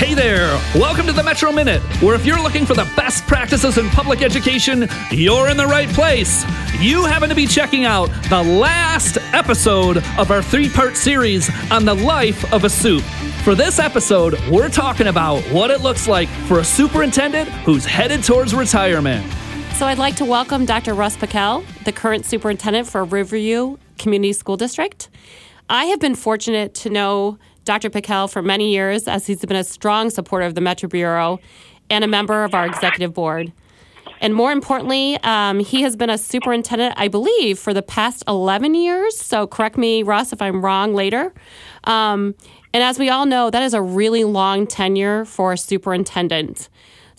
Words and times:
Hey 0.00 0.14
there! 0.14 0.48
Welcome 0.74 1.04
to 1.08 1.12
the 1.12 1.22
Metro 1.22 1.52
Minute, 1.52 1.82
where 2.00 2.14
if 2.14 2.24
you're 2.24 2.42
looking 2.42 2.64
for 2.64 2.72
the 2.72 2.90
best 2.96 3.26
practices 3.26 3.76
in 3.76 3.90
public 3.90 4.22
education, 4.22 4.88
you're 5.10 5.50
in 5.50 5.58
the 5.58 5.66
right 5.66 5.90
place. 5.90 6.42
You 6.80 7.04
happen 7.04 7.28
to 7.28 7.34
be 7.34 7.46
checking 7.46 7.84
out 7.84 8.06
the 8.30 8.42
last 8.42 9.18
episode 9.34 9.98
of 10.16 10.30
our 10.30 10.42
three 10.42 10.70
part 10.70 10.96
series 10.96 11.50
on 11.70 11.84
the 11.84 11.92
life 11.92 12.50
of 12.50 12.64
a 12.64 12.70
soup. 12.70 13.02
For 13.44 13.54
this 13.54 13.78
episode, 13.78 14.40
we're 14.48 14.70
talking 14.70 15.08
about 15.08 15.42
what 15.52 15.70
it 15.70 15.82
looks 15.82 16.08
like 16.08 16.30
for 16.48 16.60
a 16.60 16.64
superintendent 16.64 17.50
who's 17.50 17.84
headed 17.84 18.24
towards 18.24 18.54
retirement. 18.54 19.30
So 19.74 19.84
I'd 19.84 19.98
like 19.98 20.16
to 20.16 20.24
welcome 20.24 20.64
Dr. 20.64 20.94
Russ 20.94 21.18
Pickell, 21.18 21.62
the 21.84 21.92
current 21.92 22.24
superintendent 22.24 22.88
for 22.88 23.04
Riverview 23.04 23.76
Community 23.98 24.32
School 24.32 24.56
District. 24.56 25.10
I 25.68 25.84
have 25.84 26.00
been 26.00 26.14
fortunate 26.14 26.74
to 26.76 26.88
know 26.88 27.38
Dr. 27.64 27.90
Pickell 27.90 28.28
for 28.28 28.42
many 28.42 28.72
years 28.72 29.06
as 29.06 29.26
he's 29.26 29.44
been 29.44 29.56
a 29.56 29.64
strong 29.64 30.10
supporter 30.10 30.46
of 30.46 30.54
the 30.54 30.60
Metro 30.60 30.88
Bureau 30.88 31.38
and 31.88 32.04
a 32.04 32.08
member 32.08 32.44
of 32.44 32.54
our 32.54 32.66
executive 32.66 33.12
board. 33.12 33.52
And 34.20 34.34
more 34.34 34.52
importantly, 34.52 35.18
um, 35.22 35.60
he 35.60 35.82
has 35.82 35.96
been 35.96 36.10
a 36.10 36.18
superintendent, 36.18 36.94
I 36.96 37.08
believe, 37.08 37.58
for 37.58 37.72
the 37.72 37.82
past 37.82 38.22
11 38.28 38.74
years. 38.74 39.18
So 39.18 39.46
correct 39.46 39.78
me, 39.78 40.02
Russ, 40.02 40.32
if 40.32 40.42
I'm 40.42 40.62
wrong 40.62 40.94
later. 40.94 41.32
Um, 41.84 42.34
and 42.72 42.82
as 42.82 42.98
we 42.98 43.08
all 43.08 43.26
know, 43.26 43.50
that 43.50 43.62
is 43.62 43.74
a 43.74 43.82
really 43.82 44.24
long 44.24 44.66
tenure 44.66 45.24
for 45.24 45.52
a 45.52 45.58
superintendent. 45.58 46.68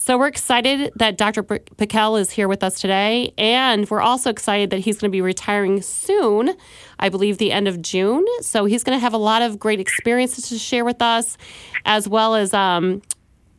So 0.03 0.17
we're 0.17 0.29
excited 0.29 0.91
that 0.95 1.15
Dr. 1.15 1.43
Pickell 1.43 2.19
is 2.19 2.31
here 2.31 2.47
with 2.47 2.63
us 2.63 2.81
today, 2.81 3.35
and 3.37 3.87
we're 3.87 4.01
also 4.01 4.31
excited 4.31 4.71
that 4.71 4.79
he's 4.79 4.97
going 4.97 5.11
to 5.11 5.15
be 5.15 5.21
retiring 5.21 5.79
soon. 5.83 6.57
I 6.97 7.09
believe 7.09 7.37
the 7.37 7.51
end 7.51 7.67
of 7.67 7.83
June. 7.83 8.25
So 8.39 8.65
he's 8.65 8.83
going 8.83 8.95
to 8.97 8.99
have 8.99 9.13
a 9.13 9.19
lot 9.19 9.43
of 9.43 9.59
great 9.59 9.79
experiences 9.79 10.49
to 10.49 10.57
share 10.57 10.83
with 10.83 11.03
us, 11.03 11.37
as 11.85 12.09
well 12.09 12.33
as 12.33 12.51
um, 12.51 13.03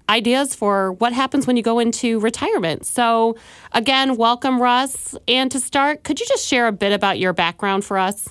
ideas 0.09 0.53
for 0.57 0.95
what 0.95 1.13
happens 1.13 1.47
when 1.47 1.57
you 1.57 1.63
go 1.63 1.79
into 1.79 2.19
retirement. 2.19 2.87
So 2.87 3.37
again, 3.71 4.17
welcome, 4.17 4.61
Russ. 4.61 5.15
And 5.29 5.49
to 5.53 5.61
start, 5.61 6.03
could 6.03 6.19
you 6.19 6.27
just 6.27 6.45
share 6.45 6.67
a 6.67 6.73
bit 6.73 6.93
about 6.93 7.21
your 7.21 7.33
background 7.33 7.85
for 7.85 7.99
us? 7.99 8.29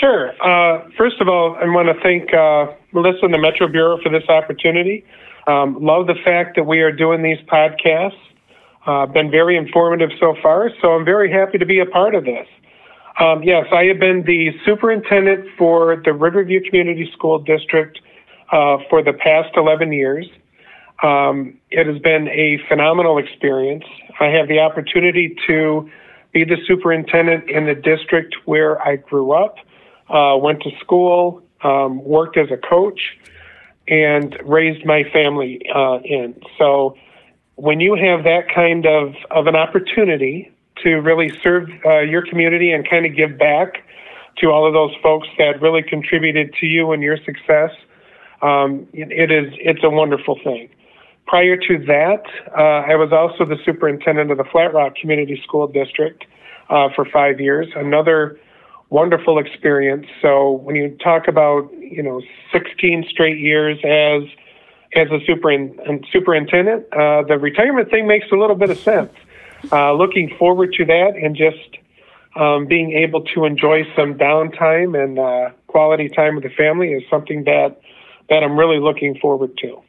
Sure. 0.00 0.30
Uh, 0.42 0.88
first 0.98 1.20
of 1.20 1.28
all, 1.28 1.56
I 1.56 1.66
want 1.66 1.88
to 1.88 2.02
thank 2.02 2.34
uh, 2.34 2.72
Melissa 2.92 3.24
and 3.24 3.34
the 3.34 3.38
Metro 3.38 3.68
Bureau 3.68 3.98
for 4.02 4.10
this 4.10 4.28
opportunity. 4.28 5.04
Um, 5.46 5.78
love 5.80 6.06
the 6.06 6.16
fact 6.24 6.56
that 6.56 6.64
we 6.64 6.80
are 6.80 6.90
doing 6.90 7.22
these 7.22 7.38
podcasts. 7.46 8.18
Uh, 8.86 9.06
been 9.06 9.30
very 9.30 9.56
informative 9.56 10.10
so 10.20 10.34
far, 10.42 10.70
so 10.82 10.92
I'm 10.92 11.04
very 11.04 11.30
happy 11.30 11.58
to 11.58 11.64
be 11.64 11.78
a 11.78 11.86
part 11.86 12.14
of 12.14 12.24
this. 12.24 12.46
Um, 13.20 13.42
yes, 13.42 13.66
I 13.72 13.84
have 13.84 14.00
been 14.00 14.24
the 14.26 14.50
superintendent 14.64 15.46
for 15.56 16.02
the 16.04 16.12
Riverview 16.12 16.60
Community 16.68 17.08
School 17.12 17.38
District 17.38 18.00
uh, 18.52 18.78
for 18.90 19.02
the 19.02 19.12
past 19.12 19.50
11 19.56 19.92
years. 19.92 20.26
Um, 21.02 21.58
it 21.70 21.86
has 21.86 22.00
been 22.02 22.28
a 22.28 22.58
phenomenal 22.68 23.18
experience. 23.18 23.84
I 24.20 24.26
have 24.26 24.48
the 24.48 24.58
opportunity 24.58 25.36
to 25.46 25.88
be 26.32 26.44
the 26.44 26.56
superintendent 26.66 27.48
in 27.48 27.66
the 27.66 27.74
district 27.74 28.34
where 28.44 28.82
I 28.82 28.96
grew 28.96 29.32
up, 29.32 29.56
uh, 30.08 30.36
went 30.36 30.62
to 30.62 30.70
school, 30.80 31.42
um, 31.62 32.02
worked 32.04 32.36
as 32.36 32.50
a 32.50 32.56
coach, 32.56 33.00
and 33.88 34.36
raised 34.44 34.84
my 34.84 35.04
family 35.12 35.60
uh, 35.74 35.98
in. 36.04 36.40
So 36.58 36.96
when 37.56 37.80
you 37.80 37.94
have 37.94 38.24
that 38.24 38.52
kind 38.54 38.86
of, 38.86 39.14
of 39.30 39.46
an 39.46 39.56
opportunity 39.56 40.50
to 40.82 40.96
really 40.96 41.30
serve 41.42 41.68
uh, 41.84 42.00
your 42.00 42.26
community 42.26 42.72
and 42.72 42.88
kind 42.88 43.06
of 43.06 43.14
give 43.14 43.38
back 43.38 43.84
to 44.38 44.50
all 44.50 44.66
of 44.66 44.72
those 44.72 44.92
folks 45.02 45.28
that 45.38 45.60
really 45.62 45.82
contributed 45.82 46.52
to 46.60 46.66
you 46.66 46.92
and 46.92 47.02
your 47.02 47.16
success, 47.18 47.70
um, 48.42 48.86
it, 48.92 49.30
is 49.30 49.52
it's 49.58 49.84
a 49.84 49.90
wonderful 49.90 50.38
thing. 50.42 50.68
Prior 51.26 51.56
to 51.56 51.78
that, 51.86 52.22
uh, 52.56 52.90
I 52.90 52.96
was 52.96 53.12
also 53.12 53.44
the 53.48 53.56
superintendent 53.64 54.30
of 54.30 54.38
the 54.38 54.44
Flat 54.44 54.74
Rock 54.74 54.94
Community 54.96 55.40
School 55.42 55.66
District 55.66 56.24
uh, 56.68 56.88
for 56.94 57.06
five 57.06 57.40
years. 57.40 57.68
Another 57.74 58.38
wonderful 58.94 59.40
experience. 59.40 60.06
So 60.22 60.52
when 60.62 60.76
you 60.76 60.96
talk 61.02 61.26
about 61.26 61.68
you 61.78 62.02
know 62.02 62.22
16 62.52 63.06
straight 63.10 63.38
years 63.38 63.76
as 63.84 64.22
as 64.94 65.08
a 65.10 65.18
superin, 65.28 65.74
superintendent, 66.12 66.84
uh, 66.92 67.22
the 67.26 67.36
retirement 67.36 67.90
thing 67.90 68.06
makes 68.06 68.26
a 68.32 68.36
little 68.36 68.54
bit 68.54 68.70
of 68.70 68.78
sense. 68.78 69.12
Uh, 69.72 69.92
looking 69.92 70.32
forward 70.38 70.72
to 70.74 70.84
that 70.84 71.14
and 71.20 71.34
just 71.34 71.70
um, 72.36 72.66
being 72.66 72.92
able 72.92 73.22
to 73.22 73.44
enjoy 73.44 73.82
some 73.96 74.14
downtime 74.14 74.94
and 75.02 75.18
uh, 75.18 75.50
quality 75.66 76.08
time 76.08 76.36
with 76.36 76.44
the 76.44 76.50
family 76.50 76.92
is 76.92 77.02
something 77.10 77.42
that 77.44 77.80
that 78.30 78.44
I'm 78.44 78.56
really 78.56 78.78
looking 78.78 79.18
forward 79.18 79.58
to. 79.58 79.82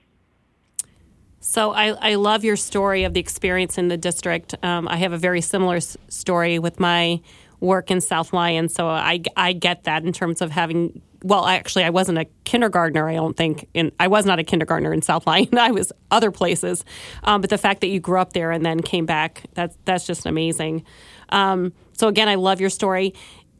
So 1.40 1.72
I, 1.72 1.90
I 1.90 2.16
love 2.16 2.44
your 2.44 2.56
story 2.56 3.04
of 3.04 3.14
the 3.14 3.20
experience 3.20 3.78
in 3.78 3.88
the 3.88 3.98
district. 3.98 4.56
Um, 4.64 4.88
I 4.88 4.98
have 4.98 5.14
a 5.14 5.18
very 5.18 5.42
similar 5.42 5.76
s- 5.76 5.96
story 6.10 6.58
with 6.58 6.80
my 6.80 7.22
work 7.60 7.92
in 7.92 8.02
South 8.02 8.34
Lyon, 8.34 8.70
so 8.70 8.88
I, 8.88 9.22
I 9.36 9.54
get 9.54 9.84
that 9.84 10.04
in 10.04 10.14
terms 10.14 10.42
of 10.42 10.52
having. 10.52 11.02
Well, 11.24 11.48
actually, 11.48 11.84
I 11.86 11.90
wasn't 11.90 12.20
a 12.20 12.26
kindergartner. 12.44 13.10
I 13.10 13.16
don't 13.16 13.36
think, 13.36 13.68
and 13.74 13.92
I 14.00 14.08
was 14.08 14.26
not 14.26 14.38
a 14.38 14.44
kindergartner 14.44 14.94
in 14.94 15.02
South 15.02 15.26
Lyon. 15.26 15.50
I 15.58 15.72
was 15.72 15.92
other 16.12 16.32
places, 16.32 16.86
um, 17.24 17.42
but 17.42 17.50
the 17.50 17.58
fact 17.58 17.82
that 17.82 17.88
you 17.88 18.00
grew 18.00 18.20
up 18.20 18.34
there 18.34 18.52
and 18.52 18.66
then 18.66 18.82
came 18.82 19.06
back 19.06 19.44
that's 19.54 19.78
that's 19.86 20.06
just 20.06 20.26
amazing. 20.26 20.84
Um, 21.30 21.74
so 21.94 22.08
again, 22.08 22.30
I 22.30 22.36
love 22.36 22.62
your 22.62 22.70
story. 22.70 23.14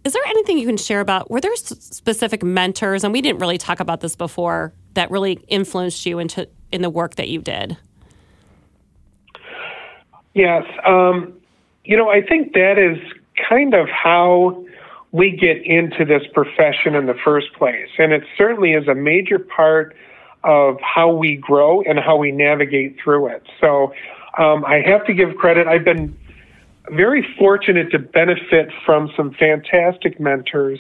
Is 0.04 0.14
there 0.14 0.22
anything 0.28 0.60
you 0.60 0.68
can 0.68 0.78
share 0.78 1.00
about? 1.00 1.32
Were 1.32 1.42
there 1.42 1.56
specific 1.56 2.44
mentors, 2.44 3.04
and 3.04 3.12
we 3.12 3.22
didn't 3.22 3.40
really 3.40 3.58
talk 3.58 3.80
about 3.80 4.02
this 4.02 4.16
before, 4.16 4.72
that 4.94 5.10
really 5.10 5.34
influenced 5.48 6.06
you 6.06 6.20
into 6.20 6.48
in 6.72 6.84
the 6.84 6.90
work 6.90 7.16
that 7.16 7.28
you 7.30 7.42
did? 7.42 7.78
Yes, 10.36 10.64
um, 10.86 11.34
you 11.86 11.96
know, 11.96 12.10
I 12.10 12.22
think 12.22 12.54
that 12.54 12.78
is 12.78 13.00
kind 13.50 13.74
of 13.74 13.88
how 13.90 14.66
we 15.12 15.32
get 15.32 15.64
into 15.66 16.04
this 16.04 16.24
profession 16.34 16.96
in 16.96 17.06
the 17.06 17.16
first 17.24 17.54
place. 17.54 17.90
And 17.98 18.12
it 18.12 18.24
certainly 18.38 18.72
is 18.72 18.88
a 18.88 18.96
major 18.96 19.40
part 19.40 19.96
of 20.44 20.78
how 20.82 21.10
we 21.12 21.38
grow 21.38 21.82
and 21.82 21.98
how 22.00 22.18
we 22.18 22.32
navigate 22.32 22.98
through 23.04 23.28
it. 23.28 23.44
So 23.62 23.94
um, 24.38 24.66
I 24.66 24.82
have 24.86 25.06
to 25.08 25.14
give 25.14 25.36
credit. 25.38 25.68
I've 25.68 25.86
been 25.86 26.16
very 26.92 27.26
fortunate 27.40 27.92
to 27.92 28.00
benefit 28.00 28.70
from 28.86 29.10
some 29.16 29.34
fantastic 29.40 30.20
mentors. 30.20 30.80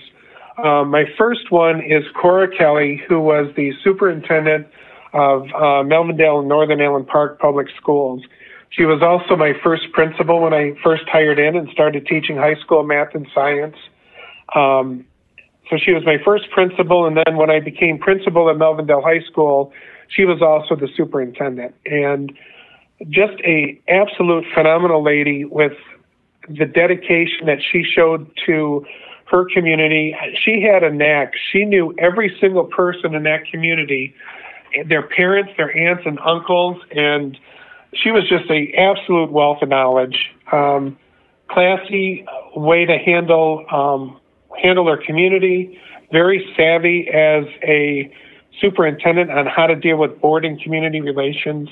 Um, 0.63 0.91
my 0.91 1.05
first 1.17 1.51
one 1.51 1.81
is 1.81 2.03
Cora 2.21 2.47
Kelly, 2.55 3.01
who 3.07 3.19
was 3.19 3.51
the 3.55 3.71
superintendent 3.83 4.67
of 5.13 5.43
uh, 5.43 5.83
Melvindale 5.83 6.39
and 6.39 6.47
Northern 6.47 6.81
Allen 6.81 7.05
Park 7.05 7.39
Public 7.39 7.67
Schools. 7.77 8.21
She 8.75 8.83
was 8.83 9.01
also 9.01 9.37
my 9.37 9.53
first 9.63 9.91
principal 9.93 10.41
when 10.41 10.53
I 10.53 10.73
first 10.83 11.07
hired 11.07 11.39
in 11.39 11.55
and 11.55 11.69
started 11.69 12.05
teaching 12.05 12.35
high 12.35 12.55
school 12.55 12.83
math 12.83 13.15
and 13.15 13.25
science. 13.33 13.77
Um, 14.53 15.05
so 15.69 15.77
she 15.77 15.93
was 15.93 16.03
my 16.05 16.17
first 16.23 16.49
principal, 16.51 17.05
and 17.05 17.17
then 17.17 17.37
when 17.37 17.49
I 17.49 17.59
became 17.59 17.97
principal 17.97 18.49
at 18.49 18.57
Melvindale 18.57 19.01
High 19.01 19.21
School, 19.21 19.71
she 20.09 20.25
was 20.25 20.41
also 20.41 20.75
the 20.75 20.89
superintendent, 20.95 21.73
and 21.85 22.37
just 23.09 23.33
a 23.43 23.79
absolute 23.87 24.45
phenomenal 24.53 25.01
lady 25.01 25.45
with 25.45 25.73
the 26.47 26.65
dedication 26.65 27.47
that 27.47 27.59
she 27.61 27.83
showed 27.83 28.29
to 28.45 28.85
her 29.25 29.45
community. 29.53 30.15
She 30.43 30.61
had 30.61 30.83
a 30.83 30.91
knack. 30.91 31.33
She 31.51 31.65
knew 31.65 31.95
every 31.97 32.35
single 32.39 32.65
person 32.65 33.15
in 33.15 33.23
that 33.23 33.45
community, 33.49 34.13
their 34.85 35.01
parents, 35.01 35.51
their 35.57 35.75
aunts 35.75 36.03
and 36.05 36.19
uncles, 36.19 36.77
and 36.91 37.37
she 37.95 38.11
was 38.11 38.27
just 38.27 38.49
a 38.49 38.71
absolute 38.73 39.31
wealth 39.31 39.61
of 39.61 39.69
knowledge. 39.69 40.31
Um, 40.51 40.97
classy 41.49 42.25
way 42.55 42.85
to 42.85 42.97
handle 42.97 43.65
um, 43.71 44.19
handle 44.61 44.87
her 44.87 44.97
community. 44.97 45.79
Very 46.11 46.45
savvy 46.55 47.07
as 47.09 47.45
a 47.63 48.11
superintendent 48.61 49.31
on 49.31 49.45
how 49.47 49.67
to 49.67 49.75
deal 49.75 49.97
with 49.97 50.19
board 50.21 50.45
and 50.45 50.61
community 50.61 51.01
relations. 51.01 51.69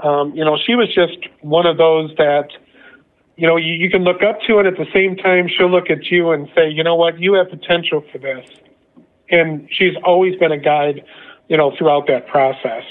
Um, 0.00 0.34
you 0.34 0.44
know, 0.44 0.58
she 0.64 0.74
was 0.74 0.92
just 0.92 1.18
one 1.42 1.66
of 1.66 1.76
those 1.76 2.10
that, 2.16 2.48
you 3.36 3.46
know, 3.46 3.56
you, 3.56 3.74
you 3.74 3.90
can 3.90 4.02
look 4.02 4.22
up 4.22 4.40
to, 4.46 4.58
and 4.58 4.66
at 4.66 4.76
the 4.76 4.86
same 4.92 5.16
time, 5.16 5.48
she'll 5.48 5.70
look 5.70 5.90
at 5.90 6.06
you 6.06 6.32
and 6.32 6.48
say, 6.54 6.68
you 6.68 6.82
know 6.82 6.96
what, 6.96 7.20
you 7.20 7.34
have 7.34 7.50
potential 7.50 8.02
for 8.10 8.18
this. 8.18 8.48
And 9.30 9.68
she's 9.70 9.94
always 10.04 10.36
been 10.36 10.52
a 10.52 10.58
guide, 10.58 11.04
you 11.48 11.56
know, 11.56 11.72
throughout 11.76 12.06
that 12.08 12.26
process. 12.26 12.82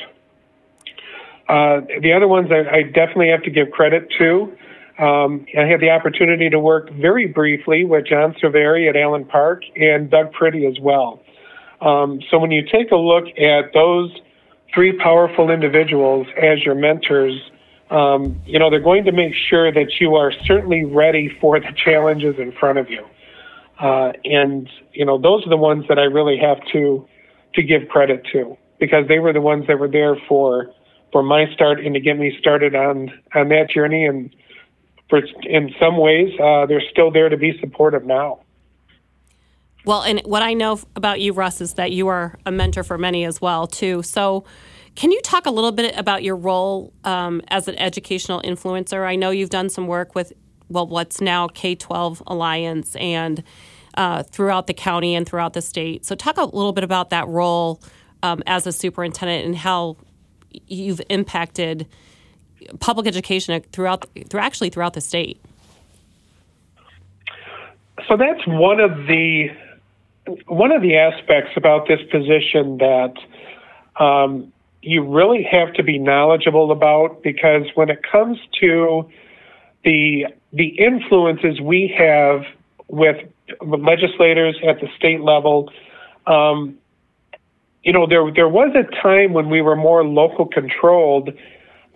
Uh, 1.47 1.81
the 2.01 2.13
other 2.13 2.27
ones 2.27 2.49
I, 2.51 2.77
I, 2.77 2.83
definitely 2.83 3.29
have 3.29 3.43
to 3.43 3.51
give 3.51 3.69
credit 3.71 4.09
to. 4.17 4.53
Um, 4.97 5.45
I 5.57 5.65
had 5.65 5.81
the 5.81 5.89
opportunity 5.89 6.49
to 6.49 6.57
work 6.57 6.89
very 6.91 7.27
briefly 7.27 7.83
with 7.83 8.05
John 8.05 8.33
Cerveri 8.41 8.87
at 8.87 8.95
Allen 8.95 9.25
Park 9.25 9.63
and 9.75 10.09
Doug 10.09 10.31
Pretty 10.31 10.65
as 10.65 10.79
well. 10.79 11.21
Um, 11.81 12.21
so 12.31 12.39
when 12.39 12.51
you 12.51 12.63
take 12.63 12.91
a 12.91 12.95
look 12.95 13.25
at 13.37 13.73
those 13.73 14.15
three 14.73 14.97
powerful 14.97 15.49
individuals 15.49 16.27
as 16.41 16.63
your 16.63 16.75
mentors, 16.75 17.37
um, 17.89 18.41
you 18.45 18.57
know, 18.57 18.69
they're 18.69 18.79
going 18.79 19.03
to 19.03 19.11
make 19.11 19.33
sure 19.35 19.71
that 19.71 19.99
you 19.99 20.15
are 20.15 20.31
certainly 20.45 20.85
ready 20.85 21.29
for 21.41 21.59
the 21.59 21.73
challenges 21.75 22.35
in 22.39 22.53
front 22.53 22.77
of 22.77 22.89
you. 22.89 23.05
Uh, 23.79 24.13
and, 24.23 24.69
you 24.93 25.05
know, 25.05 25.17
those 25.17 25.45
are 25.45 25.49
the 25.49 25.57
ones 25.57 25.83
that 25.89 25.99
I 25.99 26.03
really 26.03 26.37
have 26.37 26.59
to, 26.71 27.05
to 27.55 27.63
give 27.63 27.89
credit 27.89 28.25
to. 28.31 28.57
because 28.79 29.07
they 29.07 29.19
were 29.19 29.31
the 29.31 29.41
ones 29.41 29.65
that 29.67 29.79
were 29.79 29.87
there 29.87 30.17
for 30.27 30.73
for 31.13 31.23
my 31.23 31.45
start 31.53 31.79
and 31.79 31.93
to 31.93 32.01
get 32.01 32.17
me 32.17 32.35
started 32.37 32.75
on 32.75 33.09
on 33.33 33.47
that 33.49 33.69
journey. 33.69 34.05
And 34.05 34.35
for 35.09 35.21
in 35.43 35.73
some 35.79 35.97
ways, 35.97 36.37
uh, 36.37 36.65
they're 36.65 36.83
still 36.91 37.11
there 37.11 37.29
to 37.29 37.37
be 37.37 37.57
supportive 37.61 38.03
now. 38.03 38.41
Well, 39.85 40.01
and 40.01 40.21
what 40.21 40.41
I 40.41 40.53
know 40.53 40.79
about 40.95 41.19
you, 41.21 41.33
Russ, 41.33 41.61
is 41.61 41.73
that 41.73 41.91
you 41.91 42.07
are 42.07 42.37
a 42.45 42.51
mentor 42.51 42.83
for 42.83 42.97
many 42.97 43.25
as 43.25 43.41
well, 43.41 43.67
too. 43.67 44.01
So, 44.01 44.45
can 44.95 45.11
you 45.11 45.19
talk 45.21 45.45
a 45.45 45.51
little 45.51 45.71
bit 45.71 45.97
about 45.97 46.23
your 46.23 46.35
role 46.35 46.93
um, 47.03 47.41
as 47.47 47.67
an 47.67 47.77
educational 47.79 48.41
influencer? 48.43 49.05
I 49.05 49.15
know 49.15 49.31
you've 49.31 49.49
done 49.49 49.69
some 49.69 49.87
work 49.87 50.15
with, 50.15 50.31
well, 50.69 50.87
what's 50.87 51.19
now 51.19 51.47
K 51.47 51.75
12 51.75 52.23
Alliance 52.27 52.95
and 52.95 53.43
uh, 53.95 54.23
throughout 54.23 54.67
the 54.67 54.73
county 54.73 55.15
and 55.15 55.27
throughout 55.27 55.53
the 55.53 55.61
state. 55.61 56.05
So, 56.05 56.15
talk 56.15 56.37
a 56.37 56.45
little 56.45 56.73
bit 56.73 56.85
about 56.85 57.09
that 57.09 57.27
role 57.27 57.81
um, 58.23 58.41
as 58.47 58.65
a 58.65 58.71
superintendent 58.71 59.45
and 59.45 59.55
how 59.57 59.97
you've 60.67 61.01
impacted 61.09 61.87
public 62.79 63.07
education 63.07 63.61
throughout, 63.71 64.05
through 64.29 64.39
actually 64.39 64.69
throughout 64.69 64.93
the 64.93 65.01
state. 65.01 65.41
So 68.07 68.17
that's 68.17 68.45
one 68.47 68.79
of 68.79 68.91
the 69.07 69.49
one 70.47 70.71
of 70.71 70.81
the 70.81 70.95
aspects 70.95 71.51
about 71.57 71.87
this 71.87 71.99
position 72.09 72.77
that 72.77 73.13
um, 73.99 74.53
you 74.81 75.03
really 75.03 75.43
have 75.43 75.73
to 75.73 75.83
be 75.83 75.99
knowledgeable 75.99 76.71
about 76.71 77.23
because 77.23 77.63
when 77.75 77.89
it 77.89 77.99
comes 78.09 78.37
to 78.61 79.09
the 79.83 80.27
the 80.51 80.67
influences 80.67 81.59
we 81.59 81.93
have 81.97 82.43
with 82.87 83.17
legislators 83.61 84.55
at 84.67 84.79
the 84.79 84.87
state 84.97 85.21
level, 85.21 85.71
um, 86.27 86.77
you 87.83 87.91
know, 87.91 88.07
there 88.07 88.31
there 88.33 88.49
was 88.49 88.75
a 88.75 88.83
time 89.01 89.33
when 89.33 89.49
we 89.49 89.61
were 89.61 89.75
more 89.75 90.05
local 90.05 90.45
controlled 90.45 91.29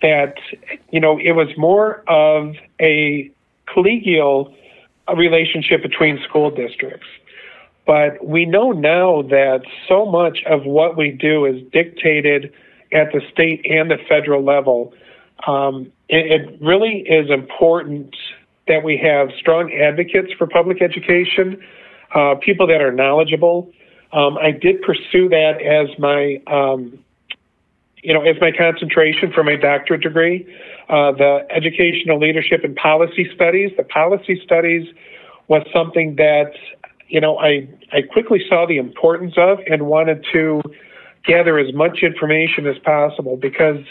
that 0.01 0.35
you 0.91 0.99
know 0.99 1.17
it 1.17 1.31
was 1.31 1.47
more 1.57 2.03
of 2.07 2.55
a 2.79 3.31
collegial 3.67 4.53
relationship 5.15 5.81
between 5.81 6.19
school 6.27 6.51
districts. 6.51 7.07
But 7.85 8.25
we 8.25 8.45
know 8.45 8.73
now 8.73 9.21
that 9.23 9.61
so 9.87 10.05
much 10.05 10.43
of 10.45 10.65
what 10.65 10.97
we 10.97 11.11
do 11.11 11.45
is 11.45 11.63
dictated 11.71 12.53
at 12.91 13.13
the 13.13 13.21
state 13.31 13.65
and 13.69 13.89
the 13.89 13.97
federal 14.09 14.43
level. 14.43 14.93
Um, 15.47 15.91
it, 16.09 16.41
it 16.41 16.61
really 16.61 16.99
is 17.07 17.29
important 17.29 18.13
that 18.67 18.83
we 18.83 18.97
have 18.97 19.29
strong 19.39 19.71
advocates 19.71 20.33
for 20.37 20.47
public 20.47 20.81
education, 20.81 21.63
uh, 22.13 22.35
people 22.35 22.67
that 22.67 22.81
are 22.81 22.91
knowledgeable. 22.91 23.71
Um, 24.11 24.37
I 24.37 24.51
did 24.51 24.81
pursue 24.81 25.29
that 25.29 25.61
as 25.61 25.97
my, 25.99 26.41
um, 26.47 26.97
you 28.03 28.13
know, 28.13 28.21
as 28.21 28.39
my 28.39 28.51
concentration 28.51 29.31
for 29.33 29.43
my 29.43 29.55
doctorate 29.55 30.01
degree. 30.01 30.45
Uh, 30.89 31.11
the 31.11 31.45
educational 31.49 32.17
leadership 32.17 32.63
and 32.63 32.75
policy 32.75 33.29
studies. 33.35 33.71
The 33.75 33.83
policy 33.83 34.39
studies 34.45 34.87
was 35.49 35.67
something 35.73 36.15
that 36.15 36.53
you 37.07 37.21
know, 37.21 37.37
I, 37.37 37.67
I 37.91 38.01
quickly 38.01 38.43
saw 38.47 38.65
the 38.65 38.77
importance 38.77 39.35
of 39.37 39.59
and 39.69 39.87
wanted 39.87 40.25
to 40.33 40.61
gather 41.25 41.57
as 41.57 41.73
much 41.73 41.99
information 42.03 42.67
as 42.67 42.77
possible 42.79 43.37
because 43.37 43.83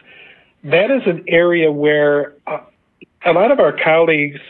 that 0.64 0.90
is 0.90 1.02
an 1.06 1.24
area 1.28 1.70
where 1.70 2.34
uh, 2.46 2.60
a 3.24 3.32
lot 3.32 3.50
of 3.50 3.60
our 3.60 3.76
colleagues 3.82 4.40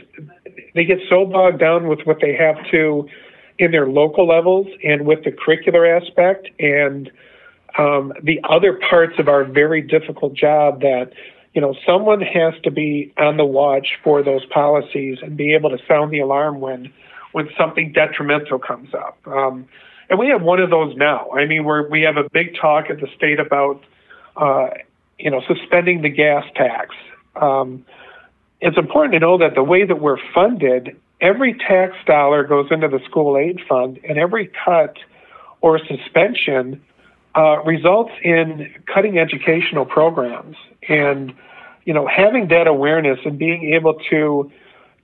they 0.75 0.85
get 0.85 0.99
so 1.09 1.25
bogged 1.25 1.59
down 1.59 1.89
with 1.89 2.01
what 2.05 2.19
they 2.21 2.35
have 2.35 2.57
to 2.71 3.09
in 3.59 3.71
their 3.71 3.89
local 3.89 4.27
levels 4.27 4.67
and 4.85 5.07
with 5.07 5.25
the 5.25 5.31
curricular 5.31 6.01
aspect 6.01 6.49
and 6.59 7.11
um, 7.79 8.13
the 8.23 8.41
other 8.49 8.79
parts 8.89 9.15
of 9.19 9.29
our 9.29 9.45
very 9.45 9.83
difficult 9.83 10.35
job 10.35 10.81
that 10.81 11.13
you 11.53 11.61
know 11.61 11.75
someone 11.87 12.21
has 12.21 12.55
to 12.63 12.71
be 12.71 13.13
on 13.19 13.37
the 13.37 13.45
watch 13.45 13.99
for 14.03 14.23
those 14.23 14.45
policies 14.47 15.19
and 15.23 15.37
be 15.37 15.55
able 15.55 15.71
to 15.71 15.79
sound 15.87 16.13
the 16.13 16.21
alarm 16.21 16.61
when 16.61 16.93
when 17.33 17.49
something 17.59 17.93
detrimental 17.93 18.59
comes 18.59 18.95
up. 18.95 19.19
Um, 19.27 19.69
and 20.09 20.19
we 20.19 20.29
have 20.29 20.43
one 20.43 20.61
of 20.61 20.71
those 20.71 20.97
now. 20.97 21.31
I 21.33 21.47
mean, 21.47 21.65
we're, 21.65 21.89
we 21.89 22.03
have 22.03 22.17
a 22.17 22.29
big 22.31 22.57
talk 22.59 22.87
at 22.91 23.01
the 23.01 23.09
state 23.17 23.41
about, 23.41 23.83
uh, 24.37 24.69
you 25.19 25.31
know, 25.31 25.43
suspending 25.47 26.03
the 26.03 26.09
gas 26.09 26.45
tax. 26.55 26.95
Um, 27.35 27.85
it's 28.61 28.79
important 28.79 29.13
to 29.15 29.21
know 29.21 29.39
that 29.39 29.55
the 29.55 29.63
way 29.63 29.85
that 29.85 30.01
we're 30.01 30.19
funded, 30.35 30.97
every 31.21 31.55
tax 31.55 31.97
dollar 32.07 32.45
goes 32.45 32.69
into 32.71 32.89
the 32.89 33.01
school 33.05 33.37
aid 33.37 33.61
fund, 33.69 33.99
and 34.09 34.19
every 34.19 34.51
cut 34.65 34.97
or 35.61 35.79
suspension 35.79 36.83
uh, 37.35 37.63
results 37.65 38.13
in 38.23 38.73
cutting 38.93 39.19
educational 39.19 39.85
programs. 39.85 40.57
And, 40.89 41.35
you 41.85 41.93
know, 41.93 42.07
having 42.07 42.49
that 42.49 42.67
awareness 42.67 43.19
and 43.25 43.39
being 43.39 43.75
able 43.75 43.95
to 44.11 44.51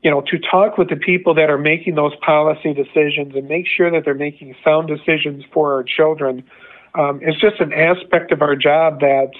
you 0.03 0.11
know, 0.11 0.20
to 0.23 0.38
talk 0.38 0.79
with 0.79 0.88
the 0.88 0.97
people 0.97 1.35
that 1.35 1.49
are 1.49 1.59
making 1.59 1.94
those 1.94 2.15
policy 2.17 2.75
decisions 2.75 3.35
and 3.37 3.49
make 3.49 3.67
sure 3.67 3.91
that 3.91 4.05
they're 4.05 4.15
making 4.15 4.55
sound 4.65 4.88
decisions 4.88 5.44
for 5.53 5.73
our 5.75 5.85
children 5.85 6.43
um, 6.94 7.23
is 7.23 7.37
just 7.37 7.61
an 7.61 7.73
aspect 7.73 8.32
of 8.32 8.43
our 8.43 8.56
job 8.56 9.00
that, 9.00 9.31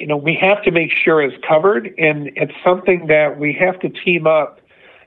you 0.00 0.08
know, 0.08 0.16
we 0.16 0.34
have 0.34 0.62
to 0.64 0.72
make 0.72 0.90
sure 0.90 1.22
is 1.22 1.32
covered. 1.46 1.94
And 1.98 2.32
it's 2.34 2.52
something 2.64 3.06
that 3.06 3.38
we 3.38 3.52
have 3.52 3.78
to 3.80 3.88
team 3.88 4.26
up 4.26 4.60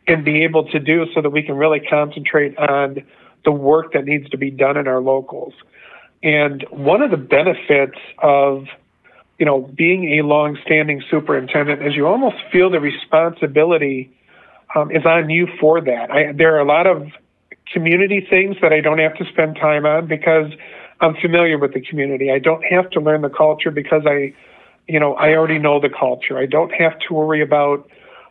and 0.07 0.23
be 0.23 0.43
able 0.43 0.67
to 0.69 0.79
do 0.79 1.05
so 1.13 1.21
that 1.21 1.29
we 1.29 1.43
can 1.43 1.55
really 1.55 1.79
concentrate 1.79 2.57
on 2.57 3.03
the 3.43 3.51
work 3.51 3.93
that 3.93 4.05
needs 4.05 4.29
to 4.29 4.37
be 4.37 4.49
done 4.49 4.77
in 4.77 4.87
our 4.87 5.01
locals. 5.01 5.53
And 6.23 6.65
one 6.69 7.01
of 7.01 7.11
the 7.11 7.17
benefits 7.17 7.97
of 8.19 8.65
you 9.37 9.45
know, 9.45 9.61
being 9.75 10.19
a 10.19 10.23
long-standing 10.23 11.03
superintendent 11.11 11.85
is 11.85 11.95
you 11.95 12.07
almost 12.07 12.37
feel 12.51 12.69
the 12.69 12.79
responsibility 12.79 14.11
um, 14.75 14.91
is 14.91 15.05
on 15.05 15.29
you 15.29 15.47
for 15.59 15.79
that. 15.81 16.11
I, 16.11 16.31
there 16.31 16.55
are 16.55 16.59
a 16.59 16.65
lot 16.65 16.87
of 16.87 17.07
community 17.71 18.25
things 18.27 18.55
that 18.61 18.73
I 18.73 18.81
don't 18.81 18.97
have 18.97 19.15
to 19.17 19.25
spend 19.31 19.55
time 19.55 19.85
on 19.85 20.07
because 20.07 20.51
I'm 21.01 21.15
familiar 21.21 21.57
with 21.57 21.73
the 21.73 21.81
community. 21.81 22.31
I 22.31 22.39
don't 22.39 22.63
have 22.63 22.89
to 22.91 22.99
learn 22.99 23.21
the 23.21 23.29
culture 23.29 23.69
because 23.69 24.03
I, 24.07 24.33
you 24.87 24.99
know, 24.99 25.13
I 25.13 25.35
already 25.35 25.59
know 25.59 25.79
the 25.79 25.89
culture. 25.89 26.37
I 26.37 26.47
don't 26.47 26.71
have 26.71 26.97
to 27.07 27.13
worry 27.13 27.41
about 27.41 27.87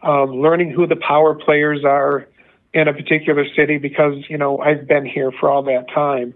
um, 0.07 0.41
learning 0.41 0.71
who 0.71 0.87
the 0.87 0.97
power 0.97 1.35
players 1.35 1.85
are 1.85 2.27
in 2.73 2.89
a 2.89 2.93
particular 2.93 3.45
city 3.57 3.79
because 3.79 4.15
you 4.29 4.39
know 4.39 4.59
I've 4.59 4.87
been 4.87 5.05
here 5.05 5.33
for 5.33 5.51
all 5.51 5.63
that 5.65 5.89
time. 5.93 6.35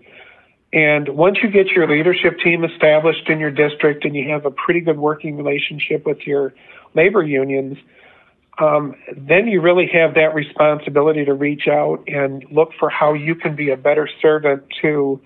And 0.72 1.08
once 1.10 1.38
you 1.42 1.50
get 1.50 1.68
your 1.68 1.88
leadership 1.88 2.38
team 2.44 2.64
established 2.64 3.28
in 3.28 3.40
your 3.40 3.50
district 3.50 4.04
and 4.04 4.14
you 4.14 4.30
have 4.30 4.46
a 4.46 4.50
pretty 4.50 4.80
good 4.80 4.98
working 4.98 5.36
relationship 5.36 6.06
with 6.06 6.18
your 6.26 6.54
labor 6.94 7.24
unions, 7.24 7.76
um, 8.58 8.94
then 9.16 9.48
you 9.48 9.60
really 9.60 9.88
have 9.92 10.14
that 10.14 10.32
responsibility 10.32 11.24
to 11.24 11.34
reach 11.34 11.66
out 11.66 12.04
and 12.06 12.44
look 12.52 12.70
for 12.78 12.88
how 12.88 13.14
you 13.14 13.34
can 13.34 13.56
be 13.56 13.70
a 13.70 13.76
better 13.76 14.08
servant 14.22 14.62
to 14.82 15.20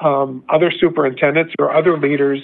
um, 0.00 0.42
other 0.48 0.72
superintendents 0.72 1.54
or 1.60 1.72
other 1.72 1.96
leaders 1.98 2.40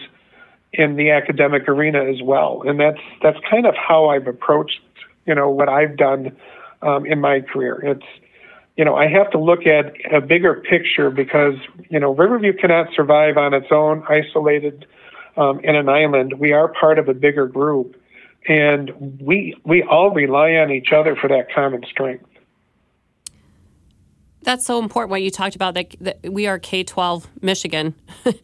in 0.73 0.96
the 0.96 1.11
academic 1.11 1.68
arena 1.68 2.04
as 2.04 2.20
well. 2.23 2.62
And 2.66 2.78
that's 2.78 3.00
that's 3.23 3.38
kind 3.50 3.66
of 3.66 3.75
how 3.75 4.08
I've 4.08 4.26
approached, 4.26 4.80
you 5.26 5.34
know, 5.34 5.50
what 5.50 5.68
I've 5.68 5.96
done 5.96 6.36
um, 6.82 7.06
in 7.06 7.20
my 7.20 7.40
career. 7.40 7.80
It's 7.82 8.06
you 8.76 8.84
know, 8.84 8.96
I 8.96 9.06
have 9.06 9.30
to 9.30 9.38
look 9.38 9.66
at 9.66 9.94
a 10.12 10.20
bigger 10.20 10.60
picture 10.68 11.08
because, 11.08 11.54
you 11.90 12.00
know, 12.00 12.12
Riverview 12.12 12.52
cannot 12.54 12.88
survive 12.92 13.36
on 13.36 13.54
its 13.54 13.68
own, 13.70 14.02
isolated 14.08 14.84
um, 15.36 15.60
in 15.60 15.76
an 15.76 15.88
island. 15.88 16.40
We 16.40 16.52
are 16.52 16.66
part 16.66 16.98
of 16.98 17.08
a 17.08 17.14
bigger 17.14 17.46
group 17.46 17.94
and 18.46 19.20
we 19.20 19.56
we 19.64 19.82
all 19.82 20.10
rely 20.10 20.52
on 20.52 20.70
each 20.70 20.92
other 20.92 21.16
for 21.16 21.28
that 21.28 21.52
common 21.54 21.82
strength. 21.90 22.26
That's 24.42 24.66
so 24.66 24.78
important. 24.78 25.10
What 25.10 25.22
you 25.22 25.30
talked 25.30 25.56
about 25.56 25.74
that, 25.74 25.94
that 26.00 26.32
we 26.32 26.46
are 26.46 26.58
K 26.58 26.84
twelve 26.84 27.26
Michigan 27.40 27.94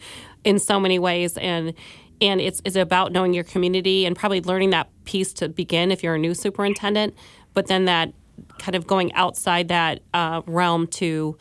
in 0.44 0.58
so 0.58 0.80
many 0.80 0.99
ways, 0.99 1.37
and 1.37 1.75
and 2.21 2.41
it's 2.41 2.61
it's 2.65 2.77
about 2.77 3.12
knowing 3.12 3.35
your 3.35 3.45
community 3.45 4.07
and 4.07 4.17
probably 4.17 4.41
learning 4.41 4.71
that 4.71 4.89
piece 5.05 5.33
to 5.35 5.49
begin 5.49 5.91
if 5.91 6.03
you're 6.03 6.15
a 6.15 6.19
new 6.19 6.35
superintendent, 6.35 7.15
but 7.55 7.67
then 7.67 7.85
that 7.87 8.12
kind 8.59 8.75
of 8.75 8.87
going 8.87 9.12
outside 9.15 9.69
that 9.69 10.00
uh, 10.15 10.43
realm 10.47 10.87
to 10.87 11.37